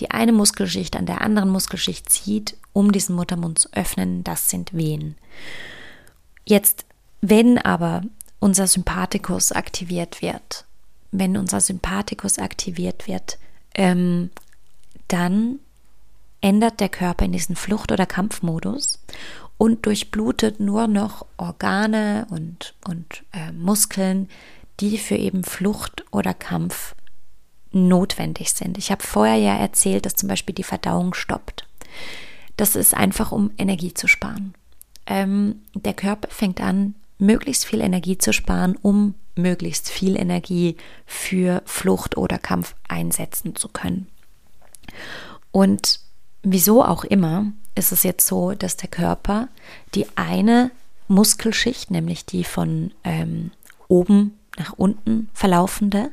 die 0.00 0.10
eine 0.10 0.32
Muskelschicht 0.32 0.96
an 0.96 1.06
der 1.06 1.20
anderen 1.20 1.48
Muskelschicht 1.48 2.10
zieht, 2.10 2.56
um 2.72 2.92
diesen 2.92 3.16
Muttermund 3.16 3.58
zu 3.58 3.68
öffnen, 3.72 4.24
das 4.24 4.50
sind 4.50 4.72
Wehen. 4.74 5.16
Jetzt, 6.44 6.84
wenn 7.20 7.58
aber 7.58 8.02
unser 8.40 8.66
Sympathikus 8.66 9.52
aktiviert 9.52 10.22
wird, 10.22 10.64
wenn 11.12 11.36
unser 11.36 11.60
Sympathikus 11.60 12.38
aktiviert 12.38 13.06
wird, 13.06 13.38
ähm, 13.74 14.30
dann 15.08 15.58
ändert 16.42 16.80
der 16.80 16.90
Körper 16.90 17.24
in 17.24 17.32
diesen 17.32 17.56
Flucht- 17.56 17.92
oder 17.92 18.04
Kampfmodus 18.04 18.98
und 19.56 19.86
durchblutet 19.86 20.60
nur 20.60 20.88
noch 20.88 21.24
Organe 21.38 22.26
und, 22.30 22.74
und 22.86 23.24
äh, 23.32 23.52
Muskeln, 23.52 24.28
die 24.80 24.98
für 24.98 25.14
eben 25.14 25.44
Flucht 25.44 26.04
oder 26.10 26.34
Kampf 26.34 26.94
notwendig 27.70 28.52
sind. 28.52 28.76
Ich 28.76 28.90
habe 28.90 29.02
vorher 29.02 29.36
ja 29.36 29.56
erzählt, 29.56 30.04
dass 30.04 30.16
zum 30.16 30.28
Beispiel 30.28 30.54
die 30.54 30.64
Verdauung 30.64 31.14
stoppt. 31.14 31.66
Das 32.56 32.76
ist 32.76 32.94
einfach, 32.94 33.32
um 33.32 33.50
Energie 33.56 33.94
zu 33.94 34.08
sparen. 34.08 34.54
Ähm, 35.06 35.62
der 35.74 35.94
Körper 35.94 36.28
fängt 36.30 36.60
an, 36.60 36.94
möglichst 37.18 37.64
viel 37.64 37.80
Energie 37.80 38.18
zu 38.18 38.32
sparen, 38.32 38.76
um 38.82 39.14
möglichst 39.36 39.88
viel 39.88 40.16
Energie 40.16 40.76
für 41.06 41.62
Flucht 41.64 42.16
oder 42.16 42.38
Kampf 42.38 42.74
einsetzen 42.88 43.56
zu 43.56 43.68
können. 43.68 44.08
Und 45.50 46.00
wieso 46.42 46.84
auch 46.84 47.04
immer, 47.04 47.46
ist 47.74 47.92
es 47.92 48.02
jetzt 48.02 48.26
so, 48.26 48.52
dass 48.52 48.76
der 48.76 48.88
Körper 48.88 49.48
die 49.94 50.06
eine 50.16 50.70
Muskelschicht, 51.08 51.90
nämlich 51.90 52.26
die 52.26 52.44
von 52.44 52.92
ähm, 53.04 53.50
oben 53.88 54.38
nach 54.58 54.74
unten 54.74 55.28
verlaufende, 55.34 56.10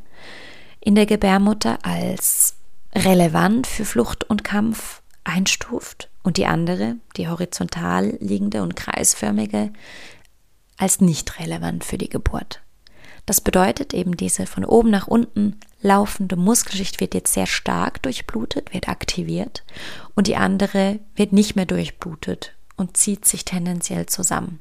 in 0.79 0.95
der 0.95 1.05
Gebärmutter 1.05 1.79
als 1.83 2.55
relevant 2.95 3.67
für 3.67 3.85
Flucht 3.85 4.23
und 4.29 4.43
Kampf 4.43 5.01
einstuft 5.23 6.09
und 6.23 6.37
die 6.37 6.45
andere, 6.45 6.95
die 7.17 7.27
horizontal 7.27 8.17
liegende 8.19 8.61
und 8.63 8.75
kreisförmige, 8.75 9.71
als 10.77 11.01
nicht 11.01 11.39
relevant 11.39 11.83
für 11.83 11.97
die 11.97 12.09
Geburt. 12.09 12.61
Das 13.29 13.41
bedeutet 13.41 13.93
eben, 13.93 14.17
diese 14.17 14.47
von 14.47 14.65
oben 14.65 14.89
nach 14.89 15.05
unten 15.05 15.59
laufende 15.83 16.35
Muskelschicht 16.35 16.99
wird 16.99 17.13
jetzt 17.13 17.31
sehr 17.31 17.45
stark 17.45 18.01
durchblutet, 18.01 18.73
wird 18.73 18.89
aktiviert 18.89 19.63
und 20.15 20.25
die 20.25 20.35
andere 20.35 20.97
wird 21.13 21.31
nicht 21.31 21.55
mehr 21.55 21.67
durchblutet 21.67 22.55
und 22.75 22.97
zieht 22.97 23.25
sich 23.25 23.45
tendenziell 23.45 24.07
zusammen. 24.07 24.59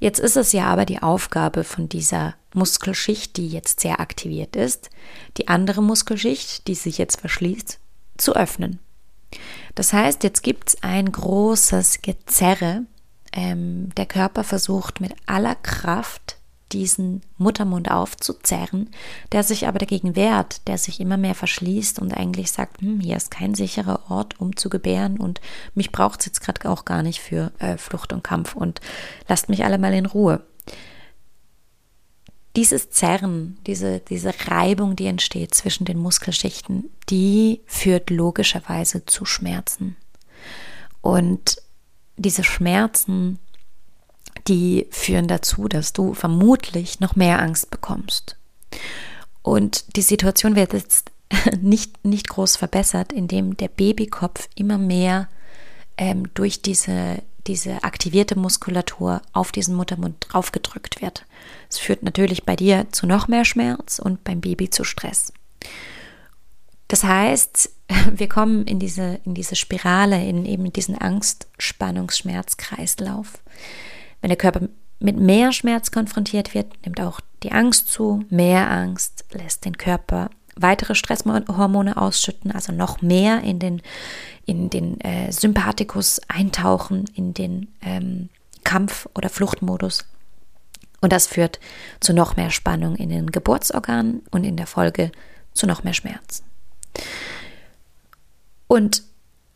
Jetzt 0.00 0.18
ist 0.18 0.36
es 0.36 0.50
ja 0.50 0.66
aber 0.66 0.84
die 0.84 1.00
Aufgabe 1.00 1.62
von 1.62 1.88
dieser 1.88 2.34
Muskelschicht, 2.54 3.36
die 3.36 3.46
jetzt 3.46 3.78
sehr 3.78 4.00
aktiviert 4.00 4.56
ist, 4.56 4.90
die 5.36 5.46
andere 5.46 5.80
Muskelschicht, 5.80 6.66
die 6.66 6.74
sich 6.74 6.98
jetzt 6.98 7.20
verschließt, 7.20 7.78
zu 8.16 8.34
öffnen. 8.34 8.80
Das 9.76 9.92
heißt, 9.92 10.24
jetzt 10.24 10.42
gibt 10.42 10.70
es 10.70 10.82
ein 10.82 11.12
großes 11.12 12.02
Gezerre. 12.02 12.82
Ähm, 13.32 13.94
der 13.96 14.06
Körper 14.06 14.42
versucht 14.42 15.00
mit 15.00 15.14
aller 15.26 15.54
Kraft 15.54 16.41
diesen 16.72 17.22
Muttermund 17.38 17.90
aufzuzerren, 17.90 18.90
der 19.32 19.42
sich 19.42 19.66
aber 19.66 19.78
dagegen 19.78 20.16
wehrt, 20.16 20.66
der 20.66 20.78
sich 20.78 21.00
immer 21.00 21.16
mehr 21.16 21.34
verschließt 21.34 21.98
und 21.98 22.12
eigentlich 22.12 22.50
sagt, 22.50 22.80
hm, 22.80 23.00
hier 23.00 23.16
ist 23.16 23.30
kein 23.30 23.54
sicherer 23.54 24.10
Ort, 24.10 24.40
um 24.40 24.56
zu 24.56 24.70
gebären 24.70 25.18
und 25.18 25.40
mich 25.74 25.92
braucht 25.92 26.20
es 26.20 26.26
jetzt 26.26 26.40
gerade 26.40 26.68
auch 26.68 26.84
gar 26.84 27.02
nicht 27.02 27.20
für 27.20 27.52
äh, 27.58 27.76
Flucht 27.76 28.12
und 28.12 28.24
Kampf 28.24 28.54
und 28.54 28.80
lasst 29.28 29.48
mich 29.48 29.64
alle 29.64 29.78
mal 29.78 29.92
in 29.92 30.06
Ruhe. 30.06 30.42
Dieses 32.54 32.90
Zerren, 32.90 33.58
diese, 33.66 34.00
diese 34.00 34.32
Reibung, 34.46 34.94
die 34.94 35.06
entsteht 35.06 35.54
zwischen 35.54 35.86
den 35.86 35.98
Muskelschichten, 35.98 36.90
die 37.08 37.62
führt 37.66 38.10
logischerweise 38.10 39.06
zu 39.06 39.24
Schmerzen. 39.24 39.96
Und 41.00 41.56
diese 42.16 42.44
Schmerzen 42.44 43.38
die 44.48 44.86
führen 44.90 45.28
dazu, 45.28 45.68
dass 45.68 45.92
du 45.92 46.14
vermutlich 46.14 47.00
noch 47.00 47.16
mehr 47.16 47.40
Angst 47.40 47.70
bekommst. 47.70 48.36
Und 49.42 49.96
die 49.96 50.02
Situation 50.02 50.56
wird 50.56 50.72
jetzt 50.72 51.10
nicht, 51.60 52.04
nicht 52.04 52.28
groß 52.28 52.56
verbessert, 52.56 53.12
indem 53.12 53.56
der 53.56 53.68
Babykopf 53.68 54.48
immer 54.54 54.78
mehr 54.78 55.28
ähm, 55.96 56.32
durch 56.34 56.62
diese, 56.62 57.22
diese 57.46 57.84
aktivierte 57.84 58.38
Muskulatur 58.38 59.22
auf 59.32 59.52
diesen 59.52 59.74
Muttermund 59.74 60.16
draufgedrückt 60.20 61.02
wird. 61.02 61.26
Es 61.68 61.78
führt 61.78 62.02
natürlich 62.02 62.44
bei 62.44 62.56
dir 62.56 62.86
zu 62.92 63.06
noch 63.06 63.28
mehr 63.28 63.44
Schmerz 63.44 63.98
und 63.98 64.24
beim 64.24 64.40
Baby 64.40 64.70
zu 64.70 64.84
Stress. 64.84 65.32
Das 66.88 67.04
heißt, 67.04 67.70
wir 68.12 68.28
kommen 68.28 68.66
in 68.66 68.78
diese, 68.78 69.20
in 69.24 69.34
diese 69.34 69.56
Spirale, 69.56 70.24
in 70.24 70.46
eben 70.46 70.72
diesen 70.72 70.96
Angst-Spannungs-Schmerz-Kreislauf. 70.98 73.38
Wenn 74.22 74.28
der 74.28 74.38
Körper 74.38 74.68
mit 74.98 75.18
mehr 75.18 75.52
Schmerz 75.52 75.90
konfrontiert 75.90 76.54
wird, 76.54 76.72
nimmt 76.84 77.00
auch 77.00 77.20
die 77.42 77.52
Angst 77.52 77.88
zu. 77.88 78.24
Mehr 78.30 78.70
Angst 78.70 79.24
lässt 79.32 79.64
den 79.66 79.76
Körper 79.76 80.30
weitere 80.54 80.94
Stresshormone 80.94 81.96
ausschütten, 81.96 82.52
also 82.52 82.72
noch 82.72 83.02
mehr 83.02 83.42
in 83.42 83.58
den, 83.58 83.82
in 84.44 84.70
den 84.70 85.00
äh, 85.00 85.32
Sympathikus 85.32 86.20
eintauchen, 86.28 87.06
in 87.14 87.34
den 87.34 87.68
ähm, 87.82 88.28
Kampf- 88.64 89.08
oder 89.14 89.28
Fluchtmodus. 89.28 90.04
Und 91.00 91.12
das 91.12 91.26
führt 91.26 91.58
zu 92.00 92.12
noch 92.12 92.36
mehr 92.36 92.50
Spannung 92.50 92.96
in 92.96 93.08
den 93.08 93.30
Geburtsorganen 93.30 94.22
und 94.30 94.44
in 94.44 94.56
der 94.56 94.66
Folge 94.66 95.10
zu 95.52 95.66
noch 95.66 95.82
mehr 95.82 95.94
Schmerz. 95.94 96.44
Und 98.68 99.02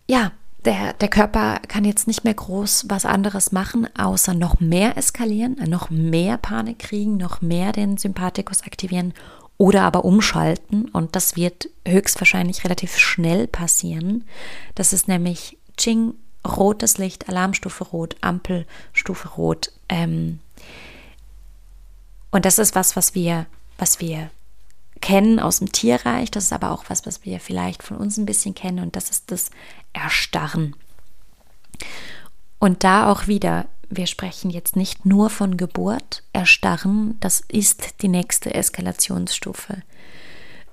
ja, 0.08 0.32
der, 0.66 0.92
der 0.94 1.08
Körper 1.08 1.60
kann 1.68 1.84
jetzt 1.84 2.08
nicht 2.08 2.24
mehr 2.24 2.34
groß 2.34 2.86
was 2.88 3.06
anderes 3.06 3.52
machen, 3.52 3.88
außer 3.96 4.34
noch 4.34 4.60
mehr 4.60 4.96
eskalieren, 4.96 5.56
noch 5.68 5.90
mehr 5.90 6.36
Panik 6.36 6.80
kriegen, 6.80 7.16
noch 7.16 7.40
mehr 7.40 7.72
den 7.72 7.96
Sympathikus 7.96 8.62
aktivieren 8.62 9.14
oder 9.58 9.82
aber 9.82 10.04
umschalten. 10.04 10.88
Und 10.88 11.14
das 11.14 11.36
wird 11.36 11.68
höchstwahrscheinlich 11.86 12.64
relativ 12.64 12.98
schnell 12.98 13.46
passieren. 13.46 14.24
Das 14.74 14.92
ist 14.92 15.06
nämlich 15.08 15.56
Ching, 15.76 16.14
rotes 16.46 16.98
Licht, 16.98 17.28
Alarmstufe 17.28 17.84
rot, 17.84 18.16
Ampelstufe 18.20 19.28
rot. 19.28 19.72
Ähm, 19.88 20.40
und 22.32 22.44
das 22.44 22.58
ist 22.58 22.74
was, 22.74 22.96
was 22.96 23.14
wir, 23.14 23.46
was 23.78 24.00
wir 24.00 24.30
kennen 25.00 25.38
aus 25.38 25.58
dem 25.60 25.70
Tierreich. 25.70 26.30
Das 26.30 26.44
ist 26.44 26.52
aber 26.52 26.72
auch 26.72 26.84
was, 26.88 27.06
was 27.06 27.24
wir 27.24 27.38
vielleicht 27.38 27.82
von 27.82 27.96
uns 27.96 28.16
ein 28.16 28.26
bisschen 28.26 28.54
kennen. 28.54 28.80
Und 28.80 28.96
das 28.96 29.10
ist 29.10 29.30
das 29.30 29.50
Erstarren. 29.96 30.76
Und 32.58 32.84
da 32.84 33.10
auch 33.10 33.26
wieder, 33.26 33.66
wir 33.88 34.06
sprechen 34.06 34.50
jetzt 34.50 34.76
nicht 34.76 35.06
nur 35.06 35.30
von 35.30 35.56
Geburt. 35.56 36.22
Erstarren, 36.32 37.16
das 37.20 37.40
ist 37.48 38.02
die 38.02 38.08
nächste 38.08 38.54
Eskalationsstufe. 38.54 39.82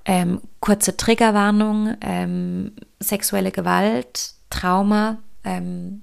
Ähm, 0.04 0.40
kurze 0.60 0.96
Triggerwarnung, 0.96 1.96
ähm, 2.02 2.72
sexuelle 3.00 3.50
Gewalt, 3.50 4.34
Trauma, 4.50 5.18
ähm, 5.44 6.02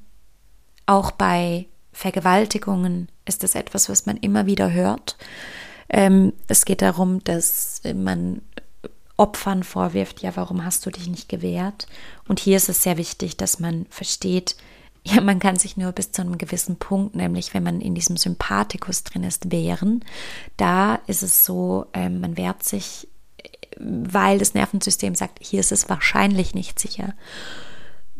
auch 0.88 1.12
bei 1.12 1.68
Vergewaltigungen 1.94 3.10
ist 3.26 3.44
das 3.44 3.54
etwas, 3.54 3.90
was 3.90 4.08
man 4.08 4.18
immer 4.18 4.48
wieder 4.48 4.72
hört. 4.72 5.18
Ähm, 5.90 6.34
es 6.48 6.66
geht 6.66 6.82
darum, 6.82 7.24
dass 7.24 7.82
man 7.94 8.42
Opfern 9.22 9.62
vorwirft, 9.62 10.24
ja, 10.24 10.36
warum 10.36 10.66
hast 10.66 10.84
du 10.84 10.90
dich 10.90 11.08
nicht 11.08 11.30
gewehrt? 11.30 11.86
Und 12.28 12.40
hier 12.40 12.58
ist 12.58 12.70
es 12.70 12.82
sehr 12.82 12.98
wichtig, 12.98 13.38
dass 13.38 13.60
man 13.60 13.86
versteht, 13.92 14.56
ja, 15.04 15.22
man 15.22 15.38
kann 15.38 15.58
sich 15.58 15.78
nur 15.78 15.92
bis 15.92 16.12
zu 16.12 16.24
einem 16.24 16.40
gewissen 16.40 16.78
Punkt, 16.78 17.16
nämlich 17.16 17.54
wenn 17.54 17.62
man 17.62 17.82
in 17.82 17.94
diesem 17.94 18.18
Sympathikus 18.18 19.04
drin 19.04 19.24
ist, 19.24 19.52
wehren. 19.52 20.04
Da 20.58 20.96
ist 21.06 21.22
es 21.22 21.46
so, 21.46 21.86
äh, 21.94 22.10
man 22.10 22.36
wehrt 22.36 22.64
sich, 22.64 23.08
weil 23.78 24.40
das 24.40 24.56
Nervensystem 24.56 25.14
sagt, 25.14 25.38
hier 25.40 25.60
ist 25.60 25.72
es 25.72 25.88
wahrscheinlich 25.88 26.56
nicht 26.56 26.80
sicher. 26.80 27.14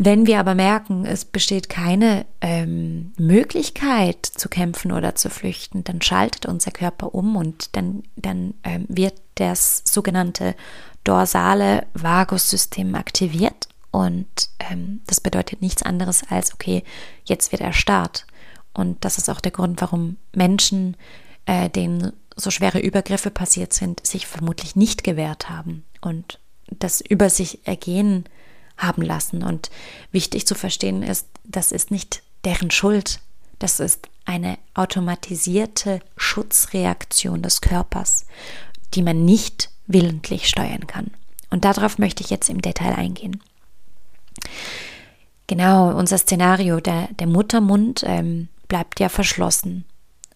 Wenn 0.04 0.26
wir 0.26 0.40
aber 0.40 0.56
merken, 0.56 1.06
es 1.06 1.26
besteht 1.26 1.70
keine 1.70 2.26
ähm, 2.42 3.14
Möglichkeit 3.18 4.26
zu 4.26 4.50
kämpfen 4.50 4.92
oder 4.92 5.16
zu 5.16 5.30
flüchten, 5.30 5.84
dann 5.84 6.02
schaltet 6.02 6.48
unser 6.48 6.72
Körper 6.72 7.14
um 7.14 7.36
und 7.36 7.76
dann, 7.76 8.04
dann 8.16 8.56
ähm, 8.64 8.86
wird 8.88 9.14
das 9.36 9.84
sogenannte 9.86 10.56
dorsale 11.04 11.88
Vagussystem 11.94 12.96
aktiviert. 12.96 13.68
Und 13.92 14.50
ähm, 14.60 15.02
das 15.08 15.20
bedeutet 15.20 15.62
nichts 15.62 15.84
anderes 15.84 16.24
als, 16.30 16.54
okay, 16.54 16.84
jetzt 17.26 17.52
wird 17.52 17.62
er 17.62 17.74
starrt. 17.74 18.26
Und 18.74 19.04
das 19.04 19.18
ist 19.18 19.30
auch 19.30 19.42
der 19.42 19.52
Grund, 19.52 19.82
warum 19.82 20.18
Menschen, 20.34 20.96
äh, 21.46 21.70
denen 21.70 22.14
so 22.36 22.52
schwere 22.52 22.80
Übergriffe 22.80 23.30
passiert 23.30 23.74
sind, 23.74 24.06
sich 24.06 24.28
vermutlich 24.28 24.76
nicht 24.76 25.04
gewehrt 25.04 25.50
haben. 25.50 25.84
Und 26.00 26.40
das 26.68 27.02
über 27.02 27.30
sich 27.30 27.68
ergehen 27.68 28.26
haben 28.78 29.02
lassen. 29.02 29.44
Und 29.44 29.70
wichtig 30.12 30.48
zu 30.48 30.56
verstehen 30.56 31.04
ist, 31.04 31.28
das 31.44 31.72
ist 31.72 31.92
nicht 31.92 32.24
deren 32.46 32.72
Schuld. 32.72 33.20
Das 33.60 33.80
ist 33.80 34.08
eine 34.26 34.58
automatisierte 34.74 36.00
Schutzreaktion 36.16 37.42
des 37.42 37.62
Körpers, 37.62 38.26
die 38.94 39.04
man 39.04 39.26
nicht 39.26 39.71
willentlich 39.88 40.48
steuern 40.48 40.88
kann. 40.88 41.12
Und 41.50 41.66
darauf 41.66 41.98
möchte 41.98 42.24
ich 42.24 42.30
jetzt 42.30 42.50
im 42.50 42.62
Detail 42.62 42.96
eingehen. 42.96 43.42
Genau, 45.48 45.92
unser 45.98 46.18
Szenario, 46.18 46.80
der, 46.80 47.10
der 47.20 47.28
Muttermund 47.28 48.04
ähm, 48.06 48.48
bleibt 48.70 49.02
ja 49.02 49.10
verschlossen 49.10 49.84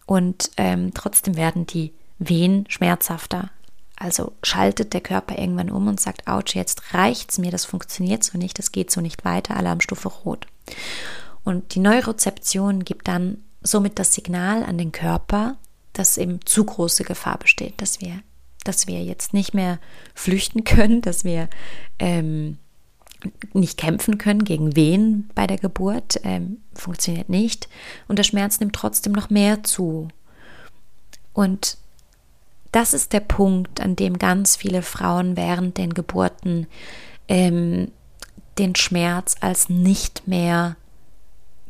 und 0.06 0.52
ähm, 0.58 0.94
trotzdem 0.94 1.38
werden 1.38 1.66
die 1.66 1.94
Wehen 2.20 2.66
schmerzhafter. 2.68 3.50
Also 3.96 4.34
schaltet 4.44 4.94
der 4.94 5.00
Körper 5.00 5.38
irgendwann 5.38 5.72
um 5.72 5.88
und 5.88 6.02
sagt, 6.02 6.28
ouch, 6.28 6.54
jetzt 6.54 6.94
reicht's 6.94 7.38
mir, 7.38 7.50
das 7.50 7.64
funktioniert 7.64 8.24
so 8.24 8.38
nicht, 8.38 8.60
das 8.60 8.74
geht 8.74 8.92
so 8.92 9.00
nicht 9.00 9.24
weiter, 9.24 9.56
Alarmstufe 9.56 10.10
rot. 10.10 10.48
Und 11.46 11.76
die 11.76 11.80
Neurozeption 11.80 12.84
gibt 12.84 13.08
dann 13.08 13.38
somit 13.62 13.98
das 14.00 14.14
Signal 14.14 14.64
an 14.64 14.78
den 14.78 14.92
Körper, 14.92 15.56
dass 15.94 16.18
eben 16.18 16.46
zu 16.46 16.66
große 16.66 17.06
Gefahr 17.06 17.38
besteht, 17.38 17.82
dass 17.82 18.02
wir, 18.02 18.20
dass 18.68 18.88
wir 18.88 19.04
jetzt 19.04 19.34
nicht 19.34 19.54
mehr 19.54 19.80
flüchten 20.14 20.64
können, 20.64 21.02
dass 21.02 21.24
wir 21.24 21.50
ähm, 22.00 22.58
nicht 23.54 23.78
kämpfen 23.78 24.18
können 24.18 24.44
gegen 24.44 24.76
wen 24.76 25.30
bei 25.34 25.48
der 25.48 25.58
Geburt, 25.58 26.20
ähm, 26.24 26.58
funktioniert 26.74 27.30
nicht. 27.30 27.70
Und 28.08 28.20
der 28.20 28.24
Schmerz 28.24 28.60
nimmt 28.60 28.76
trotzdem 28.76 29.14
noch 29.14 29.30
mehr 29.30 29.64
zu. 29.64 30.10
Und 31.34 31.78
das 32.72 32.94
ist 32.94 33.14
der 33.14 33.22
Punkt, 33.22 33.80
an 33.80 33.96
dem 33.96 34.20
ganz 34.20 34.56
viele 34.56 34.82
Frauen 34.82 35.38
während 35.38 35.78
den 35.78 35.94
Geburten 35.94 36.68
ähm, 37.28 37.92
den 38.58 38.76
Schmerz 38.76 39.36
als 39.40 39.70
nicht 39.70 40.28
mehr 40.28 40.76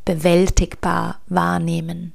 bewältigbar 0.03 1.19
wahrnehmen. 1.27 2.13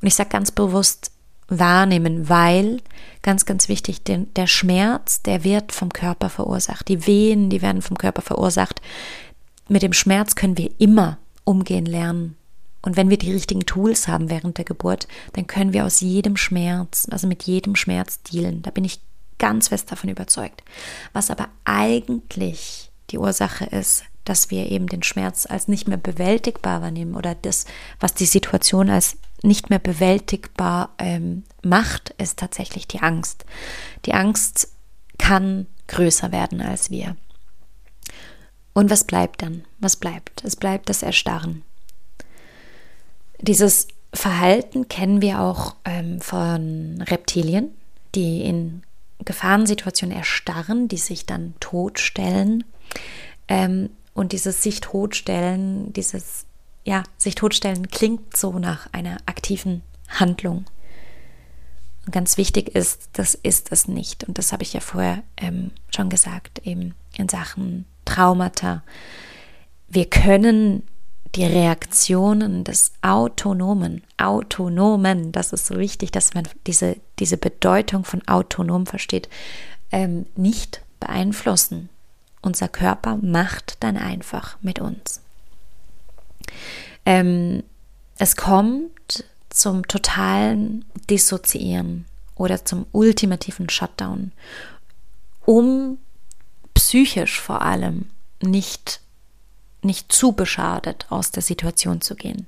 Und 0.00 0.08
ich 0.08 0.14
sage 0.14 0.30
ganz 0.30 0.50
bewusst 0.50 1.12
wahrnehmen, 1.50 2.28
weil, 2.28 2.80
ganz, 3.22 3.44
ganz 3.44 3.68
wichtig, 3.68 4.02
den, 4.02 4.32
der 4.34 4.46
Schmerz, 4.46 5.22
der 5.22 5.44
wird 5.44 5.72
vom 5.72 5.92
Körper 5.92 6.30
verursacht. 6.30 6.88
Die 6.88 7.06
Wehen, 7.06 7.50
die 7.50 7.60
werden 7.60 7.82
vom 7.82 7.98
Körper 7.98 8.22
verursacht. 8.22 8.80
Mit 9.68 9.82
dem 9.82 9.92
Schmerz 9.92 10.34
können 10.34 10.56
wir 10.56 10.70
immer 10.78 11.18
umgehen 11.44 11.86
lernen. 11.86 12.36
Und 12.82 12.96
wenn 12.96 13.10
wir 13.10 13.18
die 13.18 13.32
richtigen 13.32 13.66
Tools 13.66 14.08
haben 14.08 14.30
während 14.30 14.56
der 14.56 14.64
Geburt, 14.64 15.06
dann 15.34 15.46
können 15.46 15.72
wir 15.72 15.84
aus 15.84 16.00
jedem 16.00 16.36
Schmerz, 16.36 17.06
also 17.10 17.26
mit 17.26 17.42
jedem 17.42 17.76
Schmerz 17.76 18.22
dealen. 18.22 18.62
Da 18.62 18.70
bin 18.70 18.84
ich 18.84 19.00
ganz 19.38 19.68
fest 19.68 19.92
davon 19.92 20.08
überzeugt. 20.08 20.62
Was 21.12 21.30
aber 21.30 21.48
eigentlich 21.64 22.90
die 23.10 23.18
Ursache 23.18 23.66
ist, 23.66 24.04
dass 24.24 24.50
wir 24.50 24.70
eben 24.70 24.86
den 24.86 25.02
Schmerz 25.02 25.46
als 25.46 25.66
nicht 25.68 25.88
mehr 25.88 25.96
bewältigbar 25.96 26.82
wahrnehmen 26.82 27.16
oder 27.16 27.34
das, 27.34 27.64
was 27.98 28.14
die 28.14 28.26
Situation 28.26 28.88
als 28.88 29.16
nicht 29.42 29.70
mehr 29.70 29.78
bewältigbar 29.78 30.94
ähm, 30.98 31.44
macht, 31.62 32.10
ist 32.18 32.38
tatsächlich 32.38 32.86
die 32.86 33.00
Angst. 33.00 33.44
Die 34.06 34.14
Angst 34.14 34.68
kann 35.18 35.66
größer 35.88 36.32
werden 36.32 36.60
als 36.60 36.90
wir. 36.90 37.16
Und 38.72 38.90
was 38.90 39.04
bleibt 39.04 39.42
dann? 39.42 39.64
Was 39.78 39.96
bleibt? 39.96 40.44
Es 40.44 40.56
bleibt 40.56 40.88
das 40.88 41.02
Erstarren. 41.02 41.62
Dieses 43.40 43.88
Verhalten 44.12 44.88
kennen 44.88 45.22
wir 45.22 45.40
auch 45.40 45.76
ähm, 45.84 46.20
von 46.20 47.02
Reptilien, 47.02 47.70
die 48.14 48.42
in 48.42 48.82
Gefahrensituationen 49.24 50.16
erstarren, 50.16 50.88
die 50.88 50.96
sich 50.96 51.26
dann 51.26 51.54
totstellen. 51.60 52.64
Ähm, 53.48 53.90
und 54.14 54.32
dieses 54.32 54.62
sich 54.62 54.80
totstellen, 54.80 55.92
dieses 55.92 56.44
ja, 56.84 57.02
sich 57.16 57.34
totstellen 57.34 57.88
klingt 57.88 58.36
so 58.36 58.58
nach 58.58 58.92
einer 58.92 59.18
aktiven 59.26 59.82
Handlung. 60.08 60.64
Und 62.06 62.12
ganz 62.12 62.36
wichtig 62.36 62.74
ist, 62.74 63.10
das 63.12 63.34
ist 63.34 63.70
es 63.72 63.86
nicht. 63.86 64.24
Und 64.24 64.38
das 64.38 64.52
habe 64.52 64.62
ich 64.62 64.72
ja 64.72 64.80
vorher 64.80 65.22
ähm, 65.36 65.70
schon 65.94 66.08
gesagt, 66.08 66.60
eben 66.66 66.94
in 67.16 67.28
Sachen 67.28 67.84
Traumata. 68.04 68.82
Wir 69.88 70.06
können 70.08 70.82
die 71.34 71.44
Reaktionen 71.44 72.64
des 72.64 72.92
Autonomen, 73.02 74.02
Autonomen, 74.16 75.30
das 75.30 75.52
ist 75.52 75.66
so 75.66 75.78
wichtig, 75.78 76.10
dass 76.10 76.34
man 76.34 76.48
diese, 76.66 76.96
diese 77.18 77.36
Bedeutung 77.36 78.04
von 78.04 78.26
autonom 78.26 78.86
versteht, 78.86 79.28
ähm, 79.92 80.26
nicht 80.34 80.82
beeinflussen. 80.98 81.88
Unser 82.42 82.68
Körper 82.68 83.16
macht 83.16 83.76
dann 83.80 83.96
einfach 83.96 84.56
mit 84.60 84.80
uns. 84.80 85.20
Ähm, 87.06 87.62
es 88.18 88.36
kommt 88.36 89.24
zum 89.48 89.86
totalen 89.88 90.84
Dissoziieren 91.08 92.06
oder 92.36 92.64
zum 92.64 92.86
ultimativen 92.92 93.68
Shutdown, 93.68 94.32
um 95.44 95.98
psychisch 96.74 97.40
vor 97.40 97.62
allem 97.62 98.10
nicht, 98.42 99.00
nicht 99.82 100.12
zu 100.12 100.32
beschadet 100.32 101.06
aus 101.10 101.30
der 101.30 101.42
Situation 101.42 102.00
zu 102.00 102.14
gehen. 102.14 102.46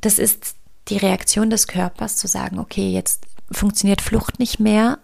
Das 0.00 0.18
ist 0.18 0.56
die 0.88 0.98
Reaktion 0.98 1.50
des 1.50 1.66
Körpers 1.66 2.16
zu 2.16 2.26
sagen, 2.26 2.58
okay, 2.58 2.90
jetzt 2.90 3.24
funktioniert 3.50 4.02
Flucht 4.02 4.38
nicht 4.38 4.58
mehr. 4.58 4.98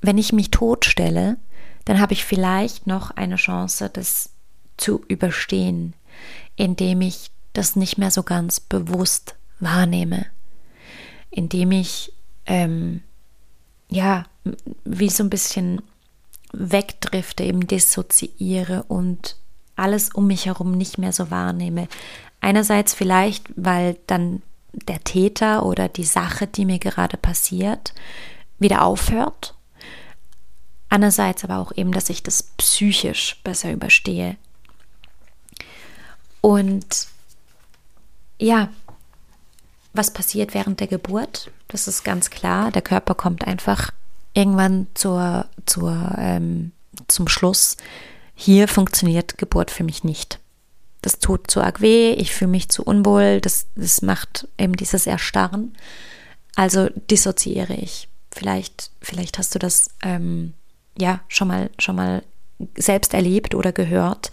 Wenn 0.00 0.18
ich 0.18 0.32
mich 0.32 0.50
totstelle, 0.50 1.36
dann 1.84 2.00
habe 2.00 2.12
ich 2.12 2.24
vielleicht 2.24 2.86
noch 2.86 3.10
eine 3.10 3.36
Chance, 3.36 3.90
das 3.92 4.30
zu 4.76 5.04
überstehen 5.08 5.94
indem 6.56 7.00
ich 7.00 7.30
das 7.52 7.76
nicht 7.76 7.98
mehr 7.98 8.10
so 8.10 8.22
ganz 8.22 8.60
bewusst 8.60 9.36
wahrnehme, 9.60 10.26
indem 11.30 11.72
ich 11.72 12.12
ähm, 12.46 13.02
ja 13.88 14.24
wie 14.84 15.10
so 15.10 15.22
ein 15.22 15.30
bisschen 15.30 15.82
wegdrifte, 16.52 17.44
eben 17.44 17.66
dissoziiere 17.66 18.84
und 18.84 19.36
alles 19.74 20.10
um 20.10 20.26
mich 20.26 20.46
herum 20.46 20.72
nicht 20.72 20.98
mehr 20.98 21.12
so 21.12 21.30
wahrnehme. 21.30 21.88
Einerseits 22.40 22.94
vielleicht, 22.94 23.46
weil 23.56 23.98
dann 24.06 24.42
der 24.72 25.02
Täter 25.04 25.64
oder 25.64 25.88
die 25.88 26.04
Sache, 26.04 26.46
die 26.46 26.64
mir 26.64 26.78
gerade 26.78 27.16
passiert, 27.16 27.94
wieder 28.58 28.84
aufhört. 28.84 29.54
Andererseits 30.88 31.44
aber 31.44 31.58
auch 31.58 31.72
eben, 31.76 31.92
dass 31.92 32.10
ich 32.10 32.22
das 32.22 32.42
psychisch 32.42 33.40
besser 33.42 33.72
überstehe, 33.72 34.36
und 36.46 37.08
ja, 38.38 38.68
was 39.92 40.12
passiert 40.12 40.54
während 40.54 40.78
der 40.78 40.86
Geburt? 40.86 41.50
Das 41.66 41.88
ist 41.88 42.04
ganz 42.04 42.30
klar. 42.30 42.70
Der 42.70 42.82
Körper 42.82 43.16
kommt 43.16 43.44
einfach 43.44 43.90
irgendwann 44.32 44.86
zur, 44.94 45.46
zur, 45.64 46.14
ähm, 46.16 46.70
zum 47.08 47.26
Schluss. 47.26 47.76
Hier 48.36 48.68
funktioniert 48.68 49.38
Geburt 49.38 49.72
für 49.72 49.82
mich 49.82 50.04
nicht. 50.04 50.38
Das 51.02 51.18
tut 51.18 51.50
zu 51.50 51.62
arg 51.62 51.80
weh, 51.80 52.12
ich 52.12 52.32
fühle 52.32 52.52
mich 52.52 52.68
zu 52.68 52.84
unwohl, 52.84 53.40
das, 53.40 53.66
das 53.74 54.00
macht 54.00 54.46
eben 54.56 54.74
dieses 54.74 55.08
Erstarren. 55.08 55.76
Also 56.54 56.90
dissoziiere 57.10 57.74
ich. 57.74 58.06
Vielleicht, 58.30 58.92
vielleicht 59.00 59.38
hast 59.38 59.52
du 59.56 59.58
das 59.58 59.90
ähm, 60.00 60.54
ja 60.96 61.18
schon 61.26 61.48
mal, 61.48 61.70
schon 61.80 61.96
mal 61.96 62.22
selbst 62.78 63.14
erlebt 63.14 63.56
oder 63.56 63.72
gehört. 63.72 64.30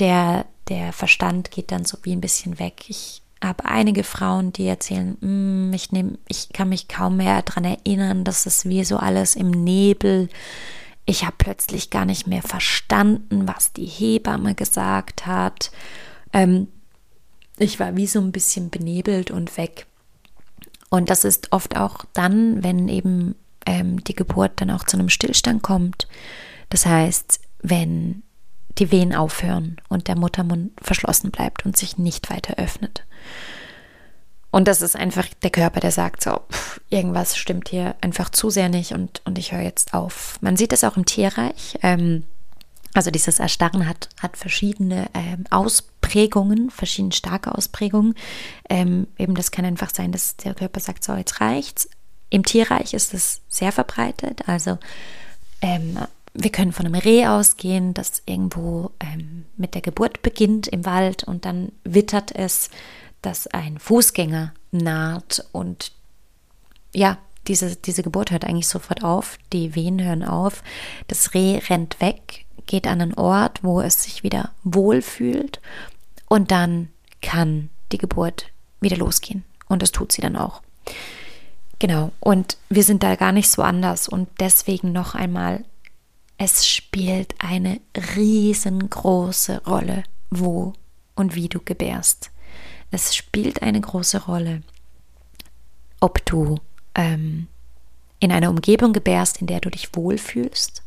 Der, 0.00 0.46
der 0.68 0.92
Verstand 0.92 1.50
geht 1.50 1.70
dann 1.72 1.84
so 1.84 1.98
wie 2.02 2.12
ein 2.12 2.20
bisschen 2.20 2.58
weg. 2.58 2.84
Ich 2.88 3.22
habe 3.42 3.64
einige 3.64 4.04
Frauen, 4.04 4.52
die 4.52 4.66
erzählen, 4.66 5.16
mm, 5.20 5.72
ich, 5.74 5.92
nehm, 5.92 6.18
ich 6.28 6.50
kann 6.52 6.68
mich 6.68 6.88
kaum 6.88 7.18
mehr 7.18 7.42
daran 7.42 7.64
erinnern, 7.64 8.24
dass 8.24 8.46
es 8.46 8.64
wie 8.64 8.84
so 8.84 8.96
alles 8.96 9.36
im 9.36 9.50
Nebel. 9.50 10.28
Ich 11.06 11.24
habe 11.24 11.34
plötzlich 11.36 11.90
gar 11.90 12.06
nicht 12.06 12.26
mehr 12.26 12.42
verstanden, 12.42 13.46
was 13.46 13.72
die 13.72 13.86
Hebamme 13.86 14.54
gesagt 14.54 15.26
hat. 15.26 15.70
Ähm, 16.32 16.68
ich 17.58 17.78
war 17.78 17.94
wie 17.96 18.06
so 18.06 18.20
ein 18.20 18.32
bisschen 18.32 18.70
benebelt 18.70 19.30
und 19.30 19.56
weg. 19.56 19.86
Und 20.90 21.10
das 21.10 21.24
ist 21.24 21.52
oft 21.52 21.76
auch 21.76 22.04
dann, 22.12 22.62
wenn 22.62 22.88
eben 22.88 23.34
ähm, 23.66 24.02
die 24.04 24.14
Geburt 24.14 24.52
dann 24.56 24.70
auch 24.70 24.84
zu 24.84 24.96
einem 24.96 25.08
Stillstand 25.08 25.62
kommt. 25.62 26.08
Das 26.70 26.86
heißt, 26.86 27.40
wenn 27.62 28.22
die 28.78 28.90
Wehen 28.90 29.14
aufhören 29.14 29.76
und 29.88 30.08
der 30.08 30.16
Muttermund 30.16 30.72
verschlossen 30.80 31.30
bleibt 31.30 31.64
und 31.64 31.76
sich 31.76 31.98
nicht 31.98 32.30
weiter 32.30 32.54
öffnet. 32.58 33.04
Und 34.50 34.68
das 34.68 34.82
ist 34.82 34.94
einfach 34.94 35.26
der 35.42 35.50
Körper, 35.50 35.80
der 35.80 35.90
sagt 35.90 36.22
so, 36.22 36.40
pff, 36.50 36.80
irgendwas 36.88 37.36
stimmt 37.36 37.68
hier 37.68 37.96
einfach 38.00 38.30
zu 38.30 38.50
sehr 38.50 38.68
nicht 38.68 38.92
und, 38.92 39.20
und 39.24 39.36
ich 39.36 39.50
höre 39.50 39.62
jetzt 39.62 39.94
auf. 39.94 40.38
Man 40.40 40.56
sieht 40.56 40.72
es 40.72 40.84
auch 40.84 40.96
im 40.96 41.06
Tierreich. 41.06 41.76
Ähm, 41.82 42.22
also 42.94 43.10
dieses 43.10 43.40
Erstarren 43.40 43.88
hat, 43.88 44.08
hat 44.20 44.36
verschiedene 44.36 45.06
ähm, 45.12 45.44
Ausprägungen, 45.50 46.70
verschiedene 46.70 47.12
starke 47.12 47.52
Ausprägungen. 47.52 48.14
Ähm, 48.70 49.08
eben 49.18 49.34
das 49.34 49.50
kann 49.50 49.64
einfach 49.64 49.90
sein, 49.92 50.12
dass 50.12 50.36
der 50.36 50.54
Körper 50.54 50.78
sagt, 50.78 51.02
so 51.02 51.14
jetzt 51.14 51.40
reicht's. 51.40 51.88
Im 52.30 52.44
Tierreich 52.44 52.94
ist 52.94 53.12
es 53.12 53.40
sehr 53.48 53.72
verbreitet. 53.72 54.48
Also 54.48 54.78
ähm, 55.60 55.98
wir 56.34 56.50
können 56.50 56.72
von 56.72 56.86
einem 56.86 56.96
Reh 56.96 57.26
ausgehen, 57.26 57.94
das 57.94 58.22
irgendwo 58.26 58.90
ähm, 59.00 59.44
mit 59.56 59.74
der 59.74 59.82
Geburt 59.82 60.22
beginnt 60.22 60.66
im 60.66 60.84
Wald 60.84 61.22
und 61.22 61.44
dann 61.44 61.70
wittert 61.84 62.34
es, 62.34 62.70
dass 63.22 63.46
ein 63.46 63.78
Fußgänger 63.78 64.52
naht 64.72 65.44
und 65.52 65.92
ja, 66.92 67.18
diese, 67.46 67.76
diese 67.76 68.02
Geburt 68.02 68.30
hört 68.30 68.44
eigentlich 68.44 68.68
sofort 68.68 69.04
auf, 69.04 69.38
die 69.52 69.74
Wehen 69.74 70.02
hören 70.02 70.24
auf, 70.24 70.62
das 71.06 71.34
Reh 71.34 71.58
rennt 71.68 72.00
weg, 72.00 72.46
geht 72.66 72.86
an 72.86 73.00
einen 73.00 73.14
Ort, 73.14 73.62
wo 73.62 73.80
es 73.80 74.02
sich 74.02 74.22
wieder 74.22 74.50
wohlfühlt 74.64 75.60
und 76.28 76.50
dann 76.50 76.88
kann 77.22 77.70
die 77.92 77.98
Geburt 77.98 78.46
wieder 78.80 78.96
losgehen 78.96 79.44
und 79.68 79.82
das 79.82 79.92
tut 79.92 80.10
sie 80.10 80.20
dann 80.20 80.36
auch. 80.36 80.62
Genau, 81.78 82.12
und 82.20 82.56
wir 82.68 82.82
sind 82.82 83.02
da 83.02 83.14
gar 83.14 83.32
nicht 83.32 83.50
so 83.50 83.62
anders 83.62 84.08
und 84.08 84.28
deswegen 84.40 84.92
noch 84.92 85.14
einmal, 85.14 85.64
es 86.36 86.66
spielt 86.66 87.34
eine 87.38 87.80
riesengroße 88.16 89.62
Rolle, 89.66 90.04
wo 90.30 90.72
und 91.14 91.34
wie 91.34 91.48
du 91.48 91.60
gebärst. 91.60 92.30
Es 92.90 93.14
spielt 93.14 93.62
eine 93.62 93.80
große 93.80 94.24
Rolle, 94.24 94.62
ob 96.00 96.24
du 96.26 96.58
ähm, 96.94 97.48
in 98.20 98.32
einer 98.32 98.50
Umgebung 98.50 98.92
gebärst, 98.92 99.40
in 99.40 99.46
der 99.46 99.60
du 99.60 99.70
dich 99.70 99.94
wohlfühlst. 99.94 100.82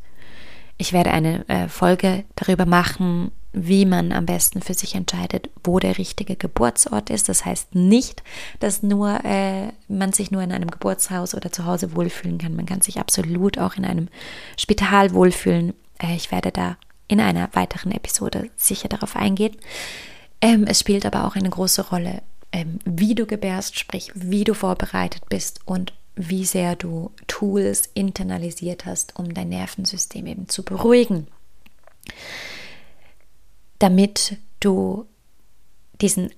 Ich 0.78 0.94
werde 0.94 1.12
eine 1.12 1.48
äh, 1.50 1.68
Folge 1.68 2.24
darüber 2.36 2.66
machen, 2.66 3.32
wie 3.66 3.86
man 3.86 4.12
am 4.12 4.26
besten 4.26 4.62
für 4.62 4.74
sich 4.74 4.96
entscheidet, 4.96 5.50
wo 5.64 5.80
der 5.80 5.98
richtige 5.98 6.36
Geburtsort 6.36 7.10
ist. 7.10 7.30
Das 7.30 7.46
heißt 7.46 7.76
nicht, 7.76 8.24
dass 8.60 8.84
nur 8.84 9.24
äh, 9.26 9.70
man 9.88 10.14
sich 10.14 10.32
nur 10.32 10.42
in 10.42 10.52
einem 10.52 10.70
Geburtshaus 10.70 11.34
oder 11.34 11.52
zu 11.52 11.66
Hause 11.66 11.96
wohlfühlen 11.96 12.38
kann. 12.38 12.56
Man 12.56 12.66
kann 12.66 12.82
sich 12.82 13.00
absolut 13.00 13.58
auch 13.58 13.76
in 13.76 13.86
einem 13.86 14.08
Spital 14.58 15.14
wohlfühlen. 15.14 15.74
Äh, 16.00 16.16
ich 16.16 16.32
werde 16.32 16.52
da 16.52 16.78
in 17.08 17.20
einer 17.20 17.50
weiteren 17.54 17.92
Episode 17.92 18.50
sicher 18.56 18.90
darauf 18.90 19.16
eingehen. 19.16 19.56
Ähm, 20.42 20.66
es 20.68 20.80
spielt 20.80 21.06
aber 21.06 21.26
auch 21.26 21.36
eine 21.36 21.50
große 21.50 21.90
Rolle, 21.90 22.22
ähm, 22.52 22.80
wie 22.86 23.16
du 23.16 23.26
gebärst, 23.26 23.80
sprich, 23.80 24.12
wie 24.14 24.44
du 24.44 24.54
vorbereitet 24.54 25.24
bist 25.30 25.62
und 25.66 25.94
wie 26.16 26.46
sehr 26.46 26.76
du 26.76 27.12
Tools 27.28 27.90
internalisiert 27.94 28.86
hast, 28.86 29.18
um 29.18 29.34
dein 29.34 29.50
Nervensystem 29.50 30.26
eben 30.26 30.50
zu 30.50 30.64
beruhigen, 30.64 31.28
damit 33.80 34.38
du 34.60 35.06
diesen 36.02 36.32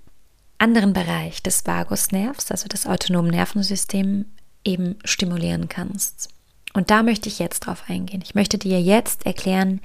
anderen 0.58 0.94
Bereich 0.94 1.42
des 1.42 1.66
Vagusnervs, 1.66 2.52
also 2.52 2.68
das 2.68 2.86
autonome 2.86 3.30
Nervensystem, 3.30 4.26
eben 4.64 4.98
stimulieren 5.06 5.70
kannst. 5.70 6.30
Und 6.74 6.92
da 6.92 7.02
möchte 7.02 7.30
ich 7.30 7.40
jetzt 7.40 7.62
drauf 7.62 7.84
eingehen. 7.88 8.22
Ich 8.24 8.36
möchte 8.36 8.58
dir 8.58 8.82
jetzt 8.82 9.26
erklären, 9.26 9.82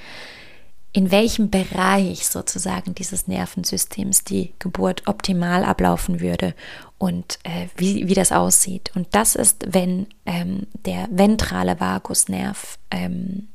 in 0.92 1.10
welchem 1.10 1.50
Bereich 1.50 2.26
sozusagen 2.26 2.94
dieses 2.94 3.26
Nervensystems 3.26 4.22
die 4.22 4.54
Geburt 4.60 5.02
optimal 5.06 5.64
ablaufen 5.64 6.20
würde 6.20 6.54
und 6.98 7.38
äh, 7.42 7.66
wie, 7.76 8.06
wie 8.06 8.14
das 8.14 8.30
aussieht. 8.30 8.92
Und 8.94 9.08
das 9.12 9.34
ist, 9.34 9.64
wenn 9.68 10.06
ähm, 10.24 10.66
der 10.86 11.08
ventrale 11.10 11.80
Vagusnerv 11.80 12.78
ähm, 12.92 13.48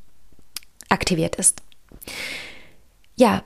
aktiviert 0.89 1.35
ist. 1.35 1.61
Ja, 3.15 3.43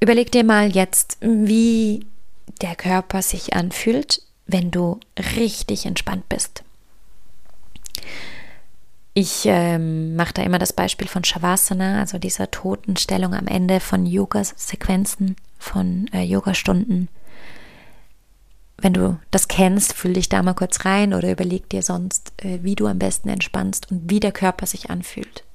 überleg 0.00 0.30
dir 0.32 0.44
mal 0.44 0.70
jetzt, 0.70 1.18
wie 1.20 2.06
der 2.60 2.76
Körper 2.76 3.22
sich 3.22 3.54
anfühlt, 3.54 4.22
wenn 4.46 4.70
du 4.70 5.00
richtig 5.36 5.86
entspannt 5.86 6.28
bist. 6.28 6.62
Ich 9.18 9.46
ähm, 9.46 10.14
mache 10.14 10.34
da 10.34 10.42
immer 10.42 10.58
das 10.58 10.74
Beispiel 10.74 11.08
von 11.08 11.24
Shavasana, 11.24 12.00
also 12.00 12.18
dieser 12.18 12.50
Totenstellung 12.50 13.32
am 13.32 13.46
Ende 13.46 13.80
von 13.80 14.04
Yoga-Sequenzen, 14.04 15.36
von 15.58 16.06
äh, 16.12 16.22
Yoga-Stunden. 16.22 17.08
Wenn 18.76 18.92
du 18.92 19.18
das 19.30 19.48
kennst, 19.48 19.94
fühl 19.94 20.12
dich 20.12 20.28
da 20.28 20.42
mal 20.42 20.52
kurz 20.52 20.84
rein 20.84 21.14
oder 21.14 21.30
überleg 21.30 21.66
dir 21.70 21.82
sonst, 21.82 22.34
äh, 22.44 22.58
wie 22.62 22.74
du 22.74 22.86
am 22.86 22.98
besten 22.98 23.30
entspannst 23.30 23.90
und 23.90 24.10
wie 24.10 24.20
der 24.20 24.32
Körper 24.32 24.66
sich 24.66 24.90
anfühlt. 24.90 25.45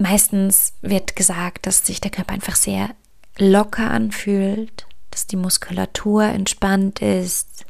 Meistens 0.00 0.72
wird 0.80 1.14
gesagt, 1.14 1.66
dass 1.66 1.84
sich 1.84 2.00
der 2.00 2.10
Körper 2.10 2.32
einfach 2.32 2.56
sehr 2.56 2.88
locker 3.36 3.90
anfühlt, 3.90 4.86
dass 5.10 5.26
die 5.26 5.36
Muskulatur 5.36 6.24
entspannt 6.24 7.02
ist, 7.02 7.66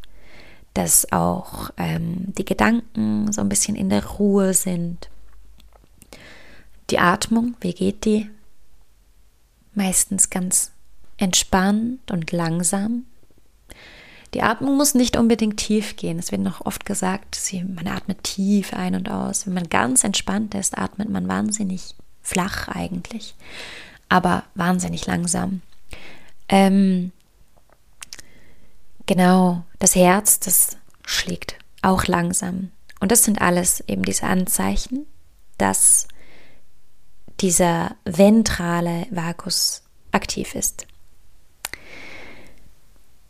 dass 0.72 1.10
auch 1.10 1.70
ähm, 1.76 2.32
die 2.38 2.44
Gedanken 2.44 3.32
so 3.32 3.40
ein 3.40 3.48
bisschen 3.48 3.74
in 3.74 3.88
der 3.88 4.06
Ruhe 4.06 4.54
sind. 4.54 5.10
Die 6.90 7.00
Atmung, 7.00 7.56
wie 7.62 7.74
geht 7.74 8.04
die? 8.04 8.30
Meistens 9.74 10.30
ganz 10.30 10.70
entspannt 11.16 12.12
und 12.12 12.30
langsam. 12.30 13.06
Die 14.34 14.42
Atmung 14.42 14.76
muss 14.76 14.94
nicht 14.94 15.16
unbedingt 15.16 15.56
tief 15.56 15.96
gehen. 15.96 16.20
Es 16.20 16.30
wird 16.30 16.42
noch 16.42 16.64
oft 16.64 16.86
gesagt, 16.86 17.40
man 17.74 17.88
atmet 17.88 18.22
tief 18.22 18.72
ein 18.72 18.94
und 18.94 19.10
aus. 19.10 19.48
Wenn 19.48 19.54
man 19.54 19.68
ganz 19.68 20.04
entspannt 20.04 20.54
ist, 20.54 20.78
atmet 20.78 21.08
man 21.08 21.26
wahnsinnig 21.26 21.96
flach 22.22 22.68
eigentlich, 22.68 23.34
aber 24.08 24.44
wahnsinnig 24.54 25.06
langsam. 25.06 25.62
Ähm, 26.48 27.12
Genau, 29.10 29.64
das 29.80 29.96
Herz, 29.96 30.38
das 30.38 30.76
schlägt 31.04 31.56
auch 31.82 32.04
langsam. 32.04 32.70
Und 33.00 33.10
das 33.10 33.24
sind 33.24 33.40
alles 33.40 33.80
eben 33.88 34.04
diese 34.04 34.22
Anzeichen, 34.22 35.04
dass 35.58 36.06
dieser 37.40 37.96
ventrale 38.04 39.08
Vagus 39.10 39.82
aktiv 40.12 40.54
ist. 40.54 40.86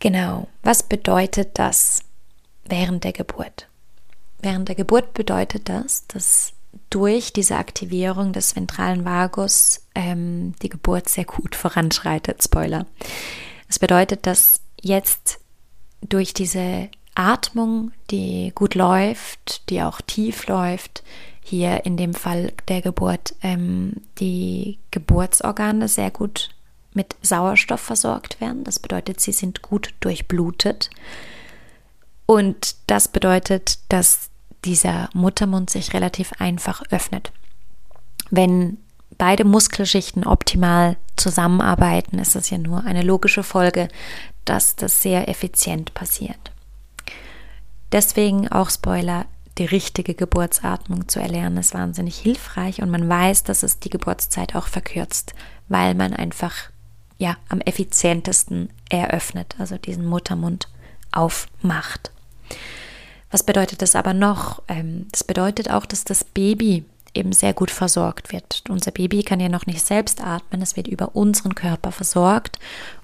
Genau, 0.01 0.49
was 0.63 0.83
bedeutet 0.83 1.59
das 1.59 2.03
während 2.67 3.05
der 3.05 3.15
Geburt? 3.15 3.67
Während 4.41 4.69
der 4.69 4.77
Geburt 4.77 5.15
bedeutet 5.15 5.71
das, 5.71 6.07
dass 6.09 6.53
durch 6.91 7.33
diese 7.33 7.57
Aktivierung 7.57 8.33
des 8.33 8.57
ventralen 8.57 9.05
Vagus 9.05 9.87
ähm, 9.95 10.55
die 10.63 10.69
Geburt 10.69 11.09
sehr 11.09 11.25
gut 11.25 11.55
voranschreitet. 11.55 12.43
Spoiler. 12.43 12.87
Es 13.69 13.79
bedeutet, 13.79 14.27
dass 14.27 14.61
jetzt 14.81 15.39
durch 16.01 16.35
diese 16.35 16.89
Atmung, 17.15 17.93
die 18.11 18.53
gut 18.55 18.75
läuft, 18.75 19.69
die 19.71 19.83
auch 19.83 20.01
tief 20.01 20.47
läuft, 20.47 21.03
hier 21.43 21.85
in 21.85 21.97
dem 21.97 22.15
Fall 22.15 22.53
der 22.69 22.83
Geburt, 22.83 23.35
ähm, 23.43 23.95
die 24.19 24.79
Geburtsorgane 24.91 25.89
sehr 25.89 26.11
gut 26.11 26.51
mit 26.93 27.15
Sauerstoff 27.23 27.81
versorgt 27.81 28.41
werden. 28.41 28.65
Das 28.65 28.79
bedeutet, 28.79 29.21
sie 29.21 29.33
sind 29.33 29.63
gut 29.63 29.95
durchblutet. 30.01 30.91
Und 32.27 32.77
das 32.87 33.09
bedeutet, 33.09 33.79
dass 33.89 34.30
dieser 34.65 35.09
Muttermund 35.13 35.71
sich 35.71 35.95
relativ 35.95 36.33
einfach 36.39 36.83
öffnet. 36.91 37.33
Wenn 38.31 38.79
beide 39.19 39.45
Muskelschichten 39.45 40.25
optimal 40.25 40.97
zusammenarbeiten, 41.17 42.19
ist 42.19 42.35
das 42.35 42.51
ja 42.51 42.59
nur 42.59 42.85
eine 42.85 43.03
logische 43.03 43.43
Folge, 43.43 43.89
dass 44.45 44.77
das 44.77 45.03
sehr 45.03 45.29
effizient 45.29 45.95
passiert. 45.95 46.53
Deswegen 47.93 48.49
auch 48.49 48.71
Spoiler, 48.71 49.27
die 49.59 49.65
richtige 49.65 50.15
Geburtsatmung 50.15 51.09
zu 51.09 51.21
erlernen 51.21 51.59
ist 51.59 51.75
wahnsinnig 51.75 52.17
hilfreich 52.17 52.81
und 52.81 52.91
man 52.91 53.09
weiß, 53.09 53.43
dass 53.43 53.63
es 53.63 53.79
die 53.79 53.91
Geburtszeit 53.91 54.55
auch 54.55 54.69
verkürzt, 54.69 55.35
weil 55.69 55.95
man 55.95 56.15
einfach 56.15 56.55
ja 57.19 57.37
am 57.49 57.61
effizientesten 57.61 58.71
eröffnet, 58.89 59.57
also 59.59 59.77
diesen 59.77 60.07
Muttermund 60.07 60.69
aufmacht. 61.13 62.11
Was 63.31 63.43
bedeutet 63.43 63.83
das 63.83 63.95
aber 63.95 64.15
noch? 64.15 64.63
Ähm, 64.69 65.07
das 65.13 65.25
bedeutet 65.25 65.71
auch, 65.71 65.87
dass 65.87 66.05
das 66.05 66.25
Baby 66.25 66.85
eben 67.15 67.33
sehr 67.33 67.55
gut 67.55 67.71
versorgt 67.71 68.33
wird. 68.33 68.65
Unser 68.69 68.91
Baby 68.91 69.23
kann 69.23 69.41
ja 69.41 69.49
noch 69.49 69.67
nicht 69.67 69.85
selbst 69.85 70.23
atmen, 70.23 70.63
es 70.63 70.77
wird 70.77 70.89
über 70.89 71.17
unseren 71.17 71.55
Körper 71.55 71.93
versorgt 71.93 72.59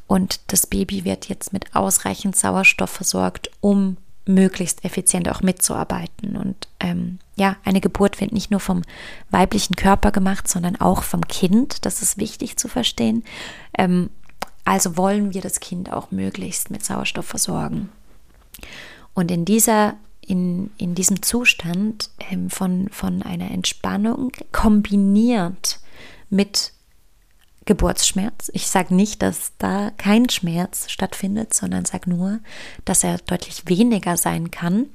und 0.06 0.40
das 0.52 0.66
Baby 0.66 1.04
wird 1.04 1.28
jetzt 1.28 1.52
mit 1.52 1.74
ausreichend 1.74 2.36
Sauerstoff 2.36 2.90
versorgt, 2.90 3.50
um 3.60 3.96
möglichst 4.24 4.84
effizient 4.84 5.28
auch 5.28 5.40
mitzuarbeiten. 5.40 6.36
Und 6.36 6.68
ähm, 6.80 7.18
ja, 7.36 7.56
eine 7.64 7.80
Geburt 7.80 8.20
wird 8.20 8.32
nicht 8.32 8.50
nur 8.50 8.60
vom 8.60 8.82
weiblichen 9.30 9.76
Körper 9.76 10.10
gemacht, 10.10 10.48
sondern 10.48 10.76
auch 10.76 11.02
vom 11.02 11.26
Kind. 11.28 11.84
Das 11.84 12.02
ist 12.02 12.18
wichtig 12.18 12.56
zu 12.56 12.68
verstehen. 12.68 13.24
Ähm, 13.78 14.10
also 14.64 14.96
wollen 14.96 15.32
wir 15.32 15.42
das 15.42 15.60
Kind 15.60 15.92
auch 15.92 16.10
möglichst 16.10 16.70
mit 16.70 16.84
Sauerstoff 16.84 17.26
versorgen. 17.26 17.88
Und 19.14 19.30
in 19.30 19.44
dieser 19.44 19.94
in, 20.26 20.70
in 20.78 20.94
diesem 20.94 21.22
Zustand 21.22 22.10
ähm, 22.30 22.50
von, 22.50 22.88
von 22.90 23.22
einer 23.22 23.50
Entspannung 23.50 24.32
kombiniert 24.52 25.80
mit 26.28 26.72
Geburtsschmerz. 27.66 28.50
Ich 28.54 28.68
sage 28.68 28.94
nicht, 28.94 29.22
dass 29.22 29.52
da 29.58 29.90
kein 29.96 30.28
Schmerz 30.28 30.88
stattfindet, 30.90 31.52
sondern 31.52 31.84
sage 31.84 32.08
nur, 32.08 32.38
dass 32.84 33.04
er 33.04 33.18
deutlich 33.18 33.68
weniger 33.68 34.16
sein 34.16 34.50
kann, 34.50 34.86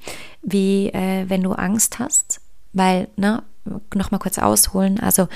wie 0.41 0.88
äh, 0.88 1.26
wenn 1.28 1.44
du 1.44 1.52
Angst 1.52 2.00
hast. 2.00 2.41
Weil, 2.74 3.10
ne, 3.17 3.44
nochmal 3.94 4.20
kurz 4.20 4.38
ausholen, 4.38 5.00
also 5.00 5.28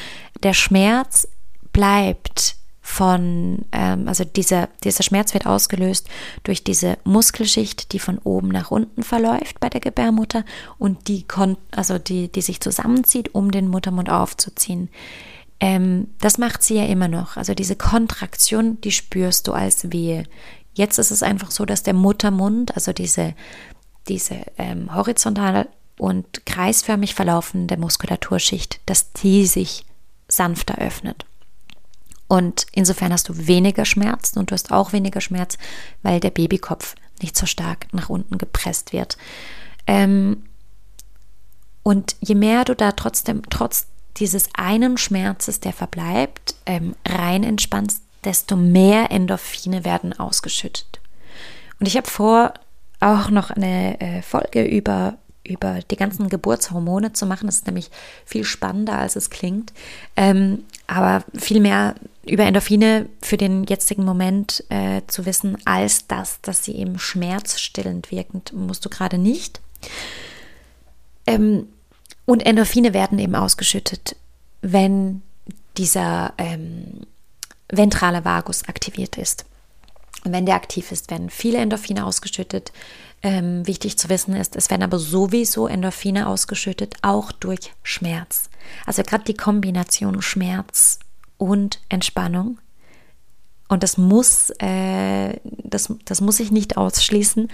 der 0.42 0.54
Schmerz 0.54 1.28
bleibt 1.74 2.56
von, 2.88 3.66
ähm, 3.72 4.08
also 4.08 4.24
dieser, 4.24 4.70
dieser 4.84 5.02
Schmerz 5.02 5.34
wird 5.34 5.48
ausgelöst 5.48 6.08
durch 6.44 6.64
diese 6.64 7.00
Muskelschicht, 7.04 7.92
die 7.94 8.00
von 8.00 8.20
oben 8.20 8.50
nach 8.50 8.70
unten 8.70 9.02
verläuft 9.02 9.60
bei 9.60 9.70
der 9.70 9.82
Gebärmutter 9.82 10.46
und 10.78 11.08
die, 11.08 11.26
also 11.72 11.98
die, 11.98 12.32
die 12.32 12.42
sich 12.44 12.62
zusammenzieht, 12.62 13.34
um 13.34 13.50
den 13.50 13.70
Muttermund 13.70 14.12
aufzuziehen. 14.12 14.90
Ähm, 15.60 16.10
das 16.22 16.38
macht 16.38 16.62
sie 16.62 16.76
ja 16.76 16.86
immer 16.86 17.08
noch. 17.08 17.38
Also 17.38 17.56
diese 17.56 17.76
Kontraktion, 17.76 18.80
die 18.82 18.92
spürst 18.92 19.48
du 19.48 19.54
als 19.54 19.92
Wehe. 19.92 20.26
Jetzt 20.76 21.00
ist 21.00 21.10
es 21.10 21.24
einfach 21.24 21.50
so, 21.50 21.66
dass 21.66 21.82
der 21.82 21.96
Muttermund, 21.96 22.76
also 22.76 22.94
diese, 22.94 23.34
diese 24.08 24.42
ähm, 24.60 24.94
horizontal 24.94 25.68
und 25.98 26.46
kreisförmig 26.46 27.16
verlaufende 27.16 27.78
Muskulaturschicht, 27.78 28.80
dass 28.86 29.12
die 29.12 29.48
sich 29.48 29.86
sanfter 30.28 30.78
öffnet. 30.78 31.26
Und 32.28 32.66
insofern 32.72 33.14
hast 33.14 33.30
du 33.30 33.48
weniger 33.48 33.86
Schmerz 33.86 34.34
und 34.36 34.52
du 34.52 34.54
hast 34.54 34.72
auch 34.72 34.94
weniger 34.94 35.22
Schmerz, 35.22 35.58
weil 36.02 36.20
der 36.20 36.32
Babykopf 36.32 36.96
nicht 37.22 37.38
so 37.38 37.46
stark 37.46 37.88
nach 37.94 38.10
unten 38.10 38.38
gepresst 38.38 38.94
wird. 38.94 39.18
Ähm, 39.88 40.44
und 41.84 42.16
je 42.20 42.36
mehr 42.36 42.66
du 42.66 42.76
da 42.76 42.94
trotzdem, 42.94 43.44
trotz 43.50 43.88
dieses 44.18 44.50
einen 44.56 44.98
Schmerzes, 44.98 45.60
der 45.60 45.74
verbleibt, 45.74 46.56
ähm, 46.66 46.96
rein 47.08 47.44
entspannst, 47.44 48.02
desto 48.24 48.56
mehr 48.56 49.12
Endorphine 49.12 49.86
werden 49.86 50.18
ausgeschüttet. 50.18 51.00
Und 51.80 51.88
ich 51.88 51.96
habe 51.98 52.10
vor, 52.10 52.54
auch 53.00 53.30
noch 53.30 53.52
eine 53.52 54.00
äh, 54.00 54.22
Folge 54.22 54.64
über, 54.64 55.18
über 55.44 55.80
die 55.92 55.96
ganzen 55.96 56.30
Geburtshormone 56.30 57.14
zu 57.14 57.26
machen. 57.26 57.46
Das 57.46 57.58
ist 57.58 57.68
nämlich 57.68 57.92
viel 58.26 58.46
spannender, 58.46 58.98
als 58.98 59.16
es 59.16 59.30
klingt. 59.30 59.74
Ähm, 60.16 60.64
aber 60.88 61.24
viel 61.36 61.60
mehr 61.60 61.96
über 62.26 62.44
Endorphine 62.44 63.08
für 63.22 63.38
den 63.38 63.66
jetzigen 63.66 64.04
Moment 64.04 64.64
äh, 64.70 65.02
zu 65.08 65.26
wissen, 65.26 65.58
als 65.66 66.08
das, 66.08 66.42
dass 66.42 66.64
sie 66.64 66.76
eben 66.76 66.98
schmerzstillend 66.98 68.12
wirkend, 68.12 68.54
musst 68.54 68.86
du 68.86 68.90
gerade 68.90 69.18
nicht. 69.18 69.62
Ähm, 71.28 71.68
und 72.26 72.46
Endorphine 72.46 72.94
werden 72.94 73.20
eben 73.20 73.36
ausgeschüttet, 73.36 74.16
wenn 74.62 75.22
dieser 75.78 76.34
ähm, 76.38 77.02
ventrale 77.70 78.26
Vagus 78.26 78.68
aktiviert 78.68 79.18
ist. 79.18 79.46
Und 80.24 80.32
wenn 80.32 80.46
der 80.48 80.56
aktiv 80.56 80.92
ist, 80.92 81.12
werden 81.12 81.30
viele 81.30 81.60
Endorphine 81.60 82.06
ausgeschüttet. 82.06 82.72
Ähm, 83.22 83.66
wichtig 83.68 83.98
zu 83.98 84.10
wissen 84.10 84.36
ist, 84.36 84.56
es 84.56 84.70
werden 84.70 84.84
aber 84.84 85.00
sowieso 85.00 85.68
Endorphine 85.68 86.28
ausgeschüttet, 86.28 86.96
auch 87.02 87.32
durch 87.32 87.74
Schmerz. 87.84 88.50
Also 88.86 89.04
gerade 89.04 89.24
die 89.24 89.36
Kombination 89.36 90.22
Schmerz 90.22 91.00
und 91.38 91.80
Entspannung. 91.90 92.60
Und 93.68 93.84
das 93.84 93.98
muss, 93.98 94.52
äh, 94.60 95.40
das, 95.44 95.94
das 96.06 96.22
muss 96.22 96.40
ich 96.40 96.52
nicht 96.52 96.78
ausschließen, 96.78 97.50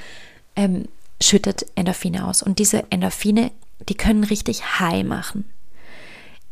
ähm, 0.56 0.88
schüttet 1.21 1.65
Endorphine 1.76 2.28
aus. 2.28 2.43
Und 2.43 2.60
diese 2.60 2.84
Endorphine 2.89 3.52
die 3.89 3.95
können 3.95 4.24
richtig 4.24 4.80
high 4.80 5.04
machen. 5.04 5.45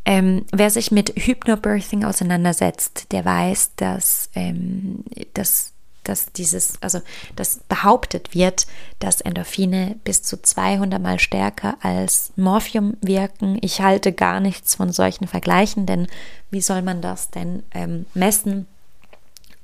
Ähm, 0.06 0.46
wer 0.52 0.70
sich 0.70 0.92
mit 0.92 1.14
Hypnobirthing 1.16 2.04
auseinandersetzt, 2.04 3.12
der 3.12 3.26
weiß, 3.26 3.76
dass, 3.76 4.30
ähm, 4.34 5.04
dass, 5.34 5.74
dass 6.10 6.32
dieses, 6.34 6.82
also 6.82 7.02
dass 7.36 7.60
behauptet 7.70 8.34
wird, 8.34 8.68
dass 9.00 9.22
Endorphine 9.22 9.98
bis 10.04 10.24
zu 10.24 10.42
200 10.42 11.02
mal 11.02 11.20
stärker 11.20 11.78
als 11.82 12.34
Morphium 12.36 12.98
wirken. 13.02 13.58
Ich 13.62 13.82
halte 13.82 14.12
gar 14.12 14.40
nichts 14.40 14.76
von 14.76 14.92
solchen 14.92 15.28
Vergleichen, 15.28 15.86
denn 15.86 16.08
wie 16.52 16.62
soll 16.62 16.82
man 16.82 17.02
das 17.02 17.30
denn 17.30 17.64
ähm, 17.72 18.06
messen? 18.14 18.68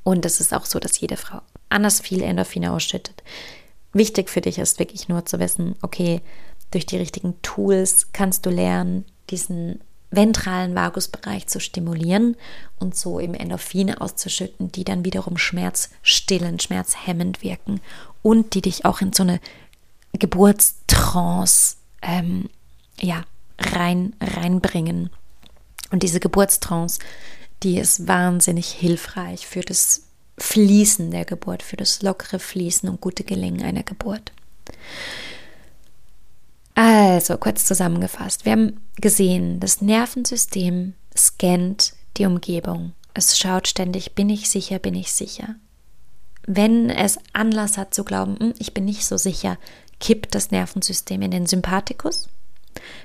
Und 0.03 0.23
es 0.25 0.39
ist 0.39 0.53
auch 0.53 0.65
so, 0.65 0.79
dass 0.79 0.99
jede 0.99 1.17
Frau 1.17 1.41
anders 1.69 1.99
viel 1.99 2.21
Endorphine 2.21 2.71
ausschüttet. 2.71 3.23
Wichtig 3.91 4.29
für 4.29 4.41
dich 4.41 4.59
ist 4.59 4.77
wirklich 4.77 5.09
nur 5.09 5.25
zu 5.25 5.39
wissen, 5.39 5.75
okay, 5.81 6.21
durch 6.71 6.85
die 6.85 6.97
richtigen 6.97 7.41
Tools 7.41 8.11
kannst 8.13 8.45
du 8.45 8.49
lernen, 8.49 9.05
diesen 9.29 9.79
ventralen 10.15 10.75
Vagusbereich 10.75 11.47
zu 11.47 11.59
stimulieren 11.59 12.35
und 12.79 12.95
so 12.95 13.19
eben 13.19 13.33
Endorphine 13.33 14.01
auszuschütten, 14.01 14.71
die 14.71 14.83
dann 14.83 15.05
wiederum 15.05 15.37
schmerzstillend, 15.37 16.63
schmerzhemmend 16.63 17.43
wirken 17.43 17.81
und 18.21 18.53
die 18.53 18.61
dich 18.61 18.85
auch 18.85 19.01
in 19.01 19.13
so 19.13 19.23
eine 19.23 19.39
Geburtstrance 20.13 21.77
ähm, 22.01 22.49
ja, 22.99 23.23
rein, 23.59 24.15
reinbringen. 24.21 25.09
Und 25.91 26.03
diese 26.03 26.19
Geburtstrance, 26.19 26.99
die 27.63 27.77
ist 27.77 28.07
wahnsinnig 28.07 28.67
hilfreich 28.71 29.47
für 29.47 29.61
das 29.61 30.03
Fließen 30.37 31.11
der 31.11 31.25
Geburt, 31.25 31.63
für 31.63 31.77
das 31.77 32.01
lockere 32.01 32.39
Fließen 32.39 32.89
und 32.89 32.99
gute 32.99 33.23
Gelingen 33.23 33.63
einer 33.63 33.83
Geburt. 33.83 34.31
Also, 36.75 37.37
kurz 37.37 37.65
zusammengefasst. 37.65 38.43
Wir 38.43 38.51
haben 38.51 38.81
gesehen, 38.97 39.61
das 39.61 39.81
Nervensystem 39.81 40.93
scannt 41.17 41.93
die 42.17 42.25
Umgebung. 42.25 42.93
Es 43.13 43.37
schaut 43.37 43.67
ständig, 43.67 44.13
bin 44.13 44.29
ich 44.29 44.49
sicher, 44.49 44.77
bin 44.77 44.93
ich 44.93 45.13
sicher. 45.13 45.55
Wenn 46.45 46.89
es 46.89 47.17
Anlass 47.31 47.77
hat 47.77 47.93
zu 47.93 48.03
glauben, 48.03 48.37
hm, 48.39 48.53
ich 48.59 48.73
bin 48.73 48.85
nicht 48.85 49.05
so 49.05 49.15
sicher, 49.15 49.57
kippt 50.01 50.35
das 50.35 50.51
Nervensystem 50.51 51.21
in 51.21 51.31
den 51.31 51.45
Sympathikus. 51.45 52.27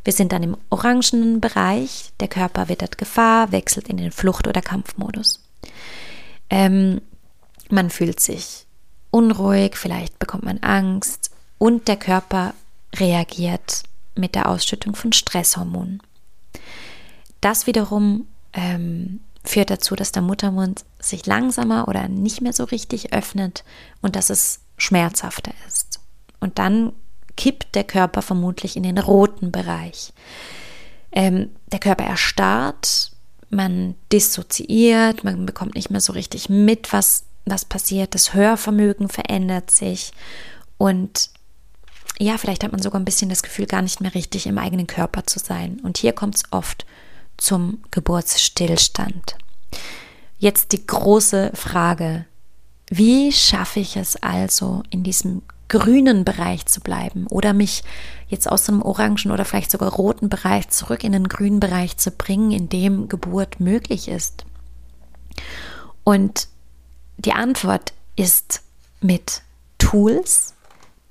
Wir 0.03 0.13
sind 0.13 0.33
dann 0.33 0.43
im 0.43 0.57
orangenen 0.69 1.41
Bereich, 1.41 2.13
der 2.19 2.27
Körper 2.29 2.69
wittert 2.69 2.99
Gefahr, 2.99 3.53
wechselt 3.53 3.89
in 3.89 3.99
den 3.99 4.11
Flucht- 4.11 4.49
oder 4.49 4.63
Kampfmodus. 4.63 5.45
Ähm, 6.51 7.01
man 7.71 7.89
fühlt 7.89 8.19
sich 8.19 8.67
unruhig, 9.13 9.77
vielleicht 9.77 10.19
bekommt 10.19 10.43
man 10.43 10.59
Angst 10.59 11.31
und 11.59 11.87
der 11.87 11.97
Körper 11.97 12.55
reagiert 12.97 13.85
mit 14.15 14.35
der 14.35 14.49
Ausschüttung 14.49 14.95
von 14.95 15.13
Stresshormonen. 15.13 16.03
Das 17.41 17.67
wiederum 17.67 18.27
ähm, 18.53 19.21
führt 19.45 19.71
dazu, 19.71 19.97
dass 19.97 20.13
der 20.13 20.23
Muttermund 20.23 20.85
sich 20.99 21.27
langsamer 21.27 21.89
oder 21.89 22.09
nicht 22.09 22.41
mehr 22.41 22.53
so 22.53 22.65
richtig 22.65 23.13
öffnet 23.13 23.65
und 24.03 24.17
dass 24.17 24.31
es 24.31 24.61
schmerzhafter 24.77 25.53
ist. 25.67 26.01
Und 26.41 26.59
dann 26.59 26.93
kippt 27.37 27.75
der 27.75 27.85
Körper 27.85 28.23
vermutlich 28.23 28.77
in 28.77 28.83
den 28.83 28.99
roten 28.99 29.53
Bereich. 29.53 30.13
Ähm, 31.13 31.51
der 31.73 31.79
Körper 31.81 32.05
erstarrt, 32.05 33.13
man 33.49 33.95
dissoziiert, 34.13 35.25
man 35.25 35.47
bekommt 35.47 35.75
nicht 35.75 35.91
mehr 35.91 36.01
so 36.01 36.13
richtig 36.13 36.49
mit, 36.49 36.93
was, 36.93 37.25
was 37.47 37.65
passiert, 37.65 38.15
das 38.15 38.35
Hörvermögen 38.35 39.09
verändert 39.09 39.71
sich 39.71 40.13
und 40.79 41.31
ja, 42.21 42.37
vielleicht 42.37 42.63
hat 42.63 42.73
man 42.73 42.83
sogar 42.83 43.01
ein 43.01 43.07
bisschen 43.07 43.31
das 43.31 43.43
Gefühl, 43.43 43.67
gar 43.67 43.81
nicht 43.81 44.01
mehr 44.03 44.15
richtig 44.15 44.47
im 44.47 44.59
eigenen 44.59 44.87
Körper 44.87 45.25
zu 45.25 45.39
sein. 45.39 45.81
Und 45.83 45.97
hier 45.97 46.13
kommt 46.13 46.37
es 46.37 46.43
oft 46.51 46.85
zum 47.39 47.83
Geburtsstillstand. 47.91 49.37
Jetzt 50.39 50.73
die 50.73 50.87
große 50.87 51.53
Frage, 51.55 52.27
wie 52.91 53.33
schaffe 53.33 53.81
ich 53.81 53.97
es 53.97 54.17
also, 54.17 54.83
in 54.91 55.03
diesem 55.03 55.43
grünen 55.69 56.25
Bereich 56.25 56.67
zu 56.67 56.81
bleiben 56.81 57.27
oder 57.29 57.55
mich 57.55 57.85
jetzt 58.29 58.51
aus 58.51 58.69
einem 58.69 58.83
orangen 58.83 59.31
oder 59.31 59.47
vielleicht 59.47 59.71
sogar 59.71 59.91
roten 59.91 60.29
Bereich 60.29 60.69
zurück 60.69 61.05
in 61.05 61.13
den 61.13 61.29
grünen 61.29 61.61
Bereich 61.61 61.97
zu 61.97 62.11
bringen, 62.11 62.51
in 62.51 62.69
dem 62.69 63.09
Geburt 63.09 63.61
möglich 63.61 64.09
ist? 64.09 64.45
Und 66.05 66.49
die 67.17 67.33
Antwort 67.33 67.95
ist 68.17 68.63
mit 69.01 69.43
Tools, 69.79 70.55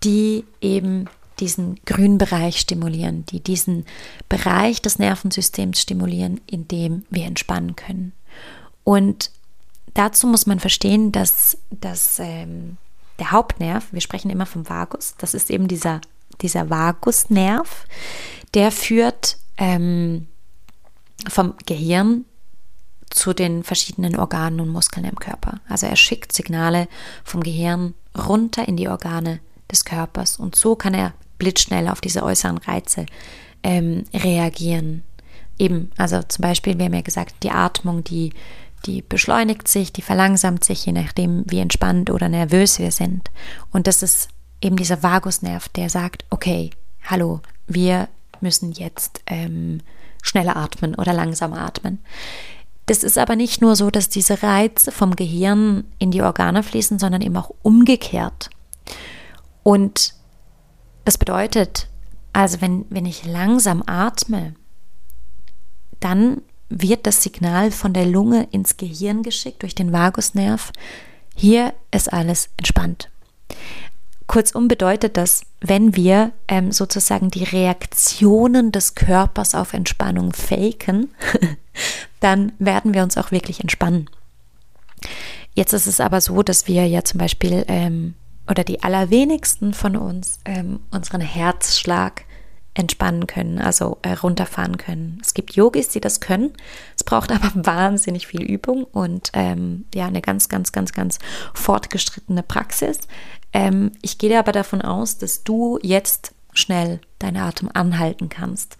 die 0.03 0.45
eben 0.61 1.07
diesen 1.39 1.79
grünen 1.85 2.17
Bereich 2.17 2.59
stimulieren, 2.59 3.25
die 3.27 3.39
diesen 3.39 3.85
Bereich 4.27 4.81
des 4.81 4.99
Nervensystems 4.99 5.81
stimulieren, 5.81 6.41
in 6.47 6.67
dem 6.67 7.05
wir 7.09 7.25
entspannen 7.25 7.75
können. 7.75 8.13
Und 8.83 9.31
dazu 9.93 10.27
muss 10.27 10.45
man 10.45 10.59
verstehen, 10.59 11.11
dass, 11.11 11.57
dass 11.69 12.19
ähm, 12.19 12.77
der 13.19 13.31
Hauptnerv, 13.31 13.91
wir 13.91 14.01
sprechen 14.01 14.29
immer 14.29 14.45
vom 14.45 14.67
Vagus, 14.69 15.15
das 15.17 15.33
ist 15.33 15.49
eben 15.49 15.67
dieser, 15.67 16.01
dieser 16.41 16.69
Vagusnerv, 16.69 17.85
der 18.53 18.71
führt 18.71 19.37
ähm, 19.57 20.27
vom 21.27 21.53
Gehirn 21.65 22.25
zu 23.09 23.33
den 23.33 23.63
verschiedenen 23.63 24.15
Organen 24.15 24.59
und 24.61 24.69
Muskeln 24.69 25.05
im 25.05 25.15
Körper. 25.15 25.59
Also 25.67 25.87
er 25.87 25.95
schickt 25.95 26.31
Signale 26.31 26.87
vom 27.23 27.41
Gehirn 27.41 27.95
runter 28.15 28.67
in 28.67 28.77
die 28.77 28.87
Organe 28.87 29.39
des 29.71 29.85
Körpers. 29.85 30.37
Und 30.37 30.55
so 30.55 30.75
kann 30.75 30.93
er 30.93 31.13
blitzschnell 31.37 31.87
auf 31.87 32.01
diese 32.01 32.23
äußeren 32.23 32.57
Reize 32.57 33.05
ähm, 33.63 34.03
reagieren. 34.13 35.03
Eben, 35.57 35.91
also 35.97 36.21
zum 36.23 36.43
Beispiel, 36.43 36.77
wir 36.77 36.85
haben 36.85 36.93
ja 36.93 37.01
gesagt, 37.01 37.35
die 37.43 37.51
Atmung, 37.51 38.03
die, 38.03 38.33
die 38.85 39.01
beschleunigt 39.01 39.67
sich, 39.67 39.91
die 39.91 40.01
verlangsamt 40.01 40.63
sich, 40.63 40.85
je 40.85 40.93
nachdem, 40.93 41.43
wie 41.47 41.59
entspannt 41.59 42.09
oder 42.09 42.29
nervös 42.29 42.79
wir 42.79 42.91
sind. 42.91 43.29
Und 43.71 43.87
das 43.87 44.03
ist 44.03 44.29
eben 44.61 44.75
dieser 44.75 45.03
Vagusnerv, 45.03 45.69
der 45.69 45.89
sagt, 45.89 46.25
okay, 46.29 46.69
hallo, 47.03 47.41
wir 47.67 48.07
müssen 48.41 48.71
jetzt 48.71 49.21
ähm, 49.25 49.81
schneller 50.21 50.55
atmen 50.55 50.95
oder 50.95 51.13
langsamer 51.13 51.61
atmen. 51.61 51.99
Das 52.85 53.03
ist 53.03 53.17
aber 53.17 53.35
nicht 53.35 53.61
nur 53.61 53.75
so, 53.75 53.91
dass 53.91 54.09
diese 54.09 54.41
Reize 54.41 54.91
vom 54.91 55.15
Gehirn 55.15 55.83
in 55.99 56.11
die 56.11 56.23
Organe 56.23 56.63
fließen, 56.63 56.97
sondern 56.97 57.21
eben 57.21 57.37
auch 57.37 57.51
umgekehrt. 57.61 58.49
Und 59.69 60.15
das 61.05 61.19
bedeutet, 61.19 61.89
also 62.33 62.59
wenn, 62.59 62.87
wenn 62.89 63.05
ich 63.05 63.23
langsam 63.23 63.83
atme, 63.85 64.55
dann 65.99 66.41
wird 66.69 67.05
das 67.05 67.21
Signal 67.21 67.69
von 67.69 67.93
der 67.93 68.07
Lunge 68.07 68.47
ins 68.49 68.77
Gehirn 68.77 69.21
geschickt 69.21 69.61
durch 69.61 69.75
den 69.75 69.93
Vagusnerv. 69.93 70.71
Hier 71.35 71.75
ist 71.91 72.11
alles 72.11 72.49
entspannt. 72.57 73.11
Kurzum 74.25 74.67
bedeutet 74.67 75.17
das, 75.17 75.43
wenn 75.61 75.95
wir 75.95 76.31
ähm, 76.47 76.71
sozusagen 76.71 77.29
die 77.29 77.43
Reaktionen 77.43 78.71
des 78.71 78.95
Körpers 78.95 79.53
auf 79.53 79.73
Entspannung 79.73 80.33
faken, 80.33 81.13
dann 82.21 82.53
werden 82.57 82.95
wir 82.95 83.03
uns 83.03 83.17
auch 83.17 83.29
wirklich 83.29 83.59
entspannen. 83.59 84.09
Jetzt 85.53 85.73
ist 85.73 85.85
es 85.85 85.99
aber 85.99 86.21
so, 86.21 86.41
dass 86.41 86.67
wir 86.67 86.87
ja 86.87 87.03
zum 87.03 87.19
Beispiel 87.19 87.65
ähm, 87.67 88.15
oder 88.49 88.63
die 88.63 88.81
allerwenigsten 88.83 89.73
von 89.73 89.95
uns 89.95 90.39
ähm, 90.45 90.79
unseren 90.91 91.21
Herzschlag 91.21 92.25
entspannen 92.73 93.27
können, 93.27 93.59
also 93.59 93.97
äh, 94.03 94.13
runterfahren 94.13 94.77
können. 94.77 95.19
Es 95.21 95.33
gibt 95.33 95.55
Yogis, 95.55 95.89
die 95.89 95.99
das 95.99 96.19
können. 96.19 96.53
Es 96.95 97.03
braucht 97.03 97.31
aber 97.33 97.51
wahnsinnig 97.53 98.27
viel 98.27 98.41
Übung 98.41 98.85
und 98.85 99.29
ähm, 99.33 99.85
ja, 99.93 100.07
eine 100.07 100.21
ganz, 100.21 100.49
ganz, 100.49 100.71
ganz, 100.71 100.93
ganz 100.93 101.19
fortgeschrittene 101.53 102.43
Praxis. 102.43 102.99
Ähm, 103.53 103.91
ich 104.01 104.17
gehe 104.17 104.37
aber 104.37 104.51
davon 104.51 104.81
aus, 104.81 105.17
dass 105.17 105.43
du 105.43 105.79
jetzt 105.81 106.33
schnell 106.53 106.99
deinen 107.19 107.37
Atem 107.37 107.69
anhalten 107.73 108.29
kannst. 108.29 108.77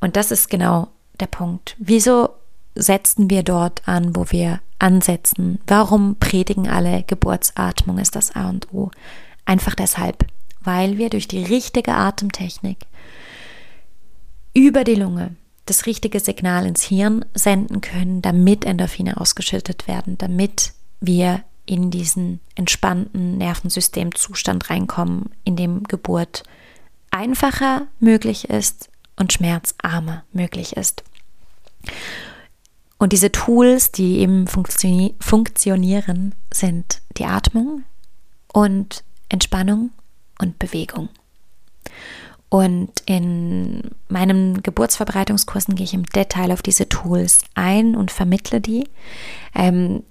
Und 0.00 0.16
das 0.16 0.30
ist 0.30 0.50
genau 0.50 0.88
der 1.20 1.26
Punkt. 1.26 1.76
Wieso 1.78 2.30
setzen 2.74 3.30
wir 3.30 3.42
dort 3.42 3.86
an, 3.86 4.16
wo 4.16 4.30
wir 4.30 4.60
ansetzen? 4.82 5.58
Warum 5.66 6.16
predigen 6.16 6.68
alle 6.68 7.04
Geburtsatmung 7.04 7.98
ist 7.98 8.16
das 8.16 8.34
A 8.34 8.48
und 8.48 8.72
O? 8.72 8.90
Einfach 9.44 9.74
deshalb, 9.74 10.26
weil 10.60 10.98
wir 10.98 11.10
durch 11.10 11.28
die 11.28 11.42
richtige 11.42 11.94
Atemtechnik 11.94 12.78
über 14.54 14.84
die 14.84 14.94
Lunge 14.94 15.36
das 15.66 15.86
richtige 15.86 16.20
Signal 16.20 16.66
ins 16.66 16.82
Hirn 16.82 17.24
senden 17.34 17.80
können, 17.80 18.20
damit 18.20 18.64
Endorphine 18.64 19.20
ausgeschüttet 19.20 19.86
werden, 19.86 20.18
damit 20.18 20.72
wir 21.00 21.42
in 21.66 21.90
diesen 21.90 22.40
entspannten 22.56 23.38
Nervensystemzustand 23.38 24.68
reinkommen, 24.70 25.30
in 25.44 25.56
dem 25.56 25.84
Geburt 25.84 26.42
einfacher 27.10 27.86
möglich 28.00 28.50
ist 28.50 28.90
und 29.16 29.32
schmerzarmer 29.32 30.24
möglich 30.32 30.76
ist. 30.76 31.04
Und 33.02 33.12
diese 33.12 33.32
Tools, 33.32 33.90
die 33.90 34.18
eben 34.18 34.46
funktio 34.46 35.12
funktionieren, 35.18 36.36
sind 36.54 37.02
die 37.16 37.24
Atmung 37.24 37.82
und 38.52 39.02
Entspannung 39.28 39.90
und 40.40 40.60
Bewegung. 40.60 41.08
Und 42.48 42.92
in 43.06 43.90
meinen 44.08 44.62
Geburtsverbreitungskursen 44.62 45.74
gehe 45.74 45.82
ich 45.82 45.94
im 45.94 46.06
Detail 46.06 46.52
auf 46.52 46.62
diese 46.62 46.88
Tools 46.88 47.40
ein 47.56 47.96
und 47.96 48.12
vermittle 48.12 48.60
die. 48.60 48.88
Ähm, 49.52 50.04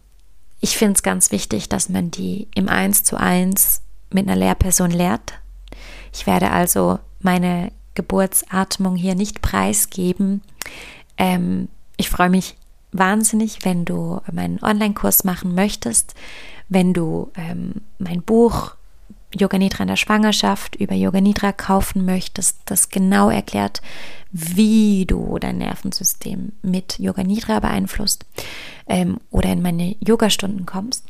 ich 0.59 0.75
finde 0.75 0.95
es 0.95 1.01
ganz 1.01 1.31
wichtig, 1.31 1.69
dass 1.69 1.87
man 1.87 2.11
die 2.11 2.49
im 2.55 2.67
Eins 2.67 3.05
zu 3.05 3.15
eins 3.15 3.83
mit 4.09 4.27
einer 4.27 4.35
Lehrperson 4.35 4.91
lehrt. 4.91 5.35
Ich 6.11 6.27
werde 6.27 6.51
also 6.51 6.99
meine 7.21 7.71
Geburtsatmung 7.95 8.97
hier 8.97 9.15
nicht 9.15 9.41
preisgeben. 9.41 10.41
Ähm, 11.17 11.69
ich 11.95 12.09
freue 12.09 12.29
mich 12.29 12.57
wahnsinnig, 12.91 13.59
wenn 13.63 13.85
du 13.85 14.21
meinen 14.31 14.61
Online-Kurs 14.61 15.23
machen 15.23 15.55
möchtest, 15.55 16.13
wenn 16.69 16.93
du 16.93 17.31
ähm, 17.35 17.75
mein 17.99 18.21
Buch 18.21 18.75
Yoga 19.33 19.57
Nidra 19.57 19.83
in 19.83 19.87
der 19.87 19.95
Schwangerschaft 19.95 20.75
über 20.75 20.93
Yoga 20.93 21.21
Nidra 21.21 21.51
kaufen 21.51 22.05
möchtest, 22.05 22.59
das 22.65 22.89
genau 22.89 23.29
erklärt, 23.29 23.81
wie 24.31 25.05
du 25.05 25.37
dein 25.39 25.57
Nervensystem 25.57 26.51
mit 26.61 26.99
Yoga 26.99 27.23
Nidra 27.23 27.59
beeinflusst 27.59 28.25
ähm, 28.87 29.19
oder 29.29 29.51
in 29.51 29.61
meine 29.61 29.95
Yoga-Stunden 29.99 30.65
kommst. 30.65 31.05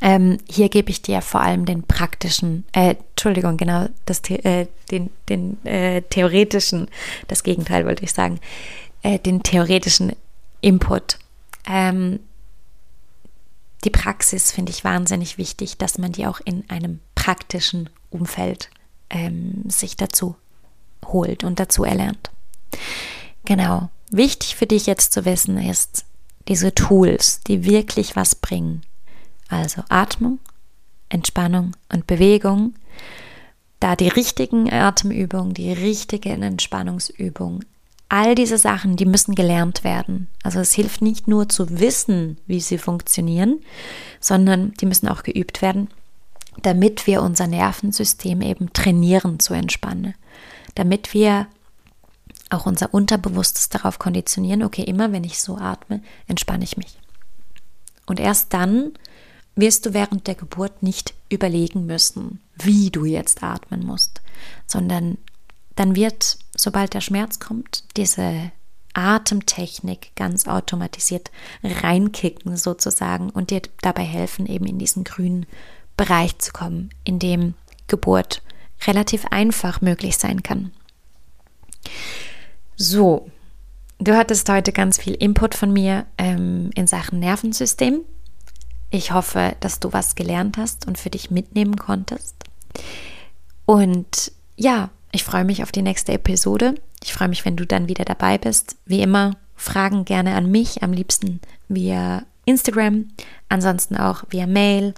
Ähm, 0.00 0.38
hier 0.48 0.70
gebe 0.70 0.90
ich 0.90 1.02
dir 1.02 1.20
vor 1.20 1.42
allem 1.42 1.66
den 1.66 1.82
praktischen, 1.82 2.64
äh, 2.72 2.94
Entschuldigung, 3.10 3.56
genau, 3.58 3.86
das, 4.06 4.22
äh, 4.30 4.66
den, 4.90 5.10
den 5.28 5.64
äh, 5.66 6.02
theoretischen, 6.02 6.88
das 7.28 7.42
Gegenteil 7.42 7.84
wollte 7.84 8.04
ich 8.04 8.12
sagen, 8.12 8.40
äh, 9.02 9.18
den 9.18 9.42
theoretischen 9.42 10.12
Input. 10.60 11.18
Ähm, 11.66 12.20
die 13.84 13.90
Praxis 13.90 14.52
finde 14.52 14.72
ich 14.72 14.84
wahnsinnig 14.84 15.38
wichtig, 15.38 15.78
dass 15.78 15.98
man 15.98 16.12
die 16.12 16.26
auch 16.26 16.40
in 16.44 16.68
einem 16.68 17.00
praktischen 17.14 17.88
Umfeld 18.10 18.70
ähm, 19.08 19.64
sich 19.68 19.96
dazu 19.96 20.36
holt 21.06 21.44
und 21.44 21.58
dazu 21.58 21.84
erlernt. 21.84 22.30
Genau. 23.44 23.88
Wichtig 24.10 24.56
für 24.56 24.66
dich 24.66 24.86
jetzt 24.86 25.12
zu 25.12 25.24
wissen 25.24 25.56
ist, 25.56 26.04
diese 26.48 26.74
Tools, 26.74 27.40
die 27.40 27.64
wirklich 27.64 28.16
was 28.16 28.34
bringen. 28.34 28.82
Also 29.48 29.82
Atmung, 29.88 30.38
Entspannung 31.08 31.76
und 31.92 32.06
Bewegung. 32.06 32.74
Da 33.78 33.96
die 33.96 34.08
richtigen 34.08 34.70
Atemübungen, 34.70 35.54
die 35.54 35.72
richtige 35.72 36.30
Entspannungsübung 36.30 37.64
all 38.10 38.34
diese 38.34 38.58
Sachen, 38.58 38.96
die 38.96 39.06
müssen 39.06 39.34
gelernt 39.34 39.84
werden. 39.84 40.28
Also 40.42 40.58
es 40.58 40.72
hilft 40.72 41.00
nicht 41.00 41.28
nur 41.28 41.48
zu 41.48 41.78
wissen, 41.78 42.38
wie 42.46 42.60
sie 42.60 42.76
funktionieren, 42.76 43.60
sondern 44.18 44.72
die 44.74 44.86
müssen 44.86 45.08
auch 45.08 45.22
geübt 45.22 45.62
werden, 45.62 45.88
damit 46.62 47.06
wir 47.06 47.22
unser 47.22 47.46
Nervensystem 47.46 48.42
eben 48.42 48.72
trainieren 48.72 49.38
zu 49.38 49.54
entspannen. 49.54 50.14
Damit 50.74 51.14
wir 51.14 51.46
auch 52.50 52.66
unser 52.66 52.92
Unterbewusstes 52.92 53.68
darauf 53.68 54.00
konditionieren, 54.00 54.64
okay, 54.64 54.82
immer 54.82 55.12
wenn 55.12 55.24
ich 55.24 55.40
so 55.40 55.56
atme, 55.56 56.02
entspanne 56.26 56.64
ich 56.64 56.76
mich. 56.76 56.98
Und 58.06 58.18
erst 58.18 58.52
dann 58.52 58.92
wirst 59.54 59.86
du 59.86 59.94
während 59.94 60.26
der 60.26 60.34
Geburt 60.34 60.82
nicht 60.82 61.14
überlegen 61.28 61.86
müssen, 61.86 62.40
wie 62.56 62.90
du 62.90 63.04
jetzt 63.04 63.44
atmen 63.44 63.86
musst, 63.86 64.20
sondern 64.66 65.16
dann 65.76 65.94
wird, 65.94 66.38
sobald 66.56 66.94
der 66.94 67.00
Schmerz 67.00 67.38
kommt, 67.38 67.84
diese 67.96 68.52
Atemtechnik 68.92 70.12
ganz 70.16 70.48
automatisiert 70.48 71.30
reinkicken 71.62 72.56
sozusagen 72.56 73.30
und 73.30 73.50
dir 73.50 73.62
dabei 73.82 74.02
helfen, 74.02 74.46
eben 74.46 74.66
in 74.66 74.78
diesen 74.78 75.04
grünen 75.04 75.46
Bereich 75.96 76.38
zu 76.38 76.52
kommen, 76.52 76.90
in 77.04 77.18
dem 77.18 77.54
Geburt 77.86 78.42
relativ 78.86 79.26
einfach 79.26 79.80
möglich 79.80 80.16
sein 80.16 80.42
kann. 80.42 80.72
So, 82.76 83.30
du 83.98 84.16
hattest 84.16 84.48
heute 84.48 84.72
ganz 84.72 84.98
viel 84.98 85.14
Input 85.14 85.54
von 85.54 85.72
mir 85.72 86.06
ähm, 86.18 86.70
in 86.74 86.86
Sachen 86.86 87.20
Nervensystem. 87.20 88.00
Ich 88.90 89.12
hoffe, 89.12 89.54
dass 89.60 89.78
du 89.78 89.92
was 89.92 90.14
gelernt 90.14 90.56
hast 90.56 90.86
und 90.86 90.98
für 90.98 91.10
dich 91.10 91.30
mitnehmen 91.30 91.76
konntest. 91.76 92.34
Und 93.66 94.32
ja, 94.56 94.90
ich 95.12 95.24
freue 95.24 95.44
mich 95.44 95.62
auf 95.62 95.72
die 95.72 95.82
nächste 95.82 96.12
Episode. 96.12 96.74
Ich 97.02 97.12
freue 97.12 97.28
mich, 97.28 97.44
wenn 97.44 97.56
du 97.56 97.66
dann 97.66 97.88
wieder 97.88 98.04
dabei 98.04 98.38
bist. 98.38 98.76
Wie 98.86 99.02
immer, 99.02 99.32
Fragen 99.56 100.04
gerne 100.04 100.36
an 100.36 100.48
mich, 100.50 100.82
am 100.82 100.92
liebsten 100.92 101.40
via 101.68 102.24
Instagram, 102.44 103.08
ansonsten 103.48 103.96
auch 103.96 104.24
via 104.30 104.46
Mail. 104.46 104.94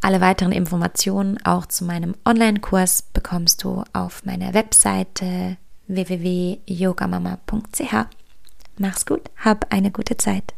Alle 0.00 0.20
weiteren 0.20 0.52
Informationen 0.52 1.44
auch 1.44 1.66
zu 1.66 1.84
meinem 1.84 2.14
Online-Kurs 2.24 3.02
bekommst 3.12 3.64
du 3.64 3.82
auf 3.92 4.24
meiner 4.24 4.54
Webseite 4.54 5.56
www.yogamama.ch. 5.88 7.94
Mach's 8.78 9.06
gut, 9.06 9.22
hab 9.44 9.72
eine 9.72 9.90
gute 9.90 10.16
Zeit. 10.16 10.54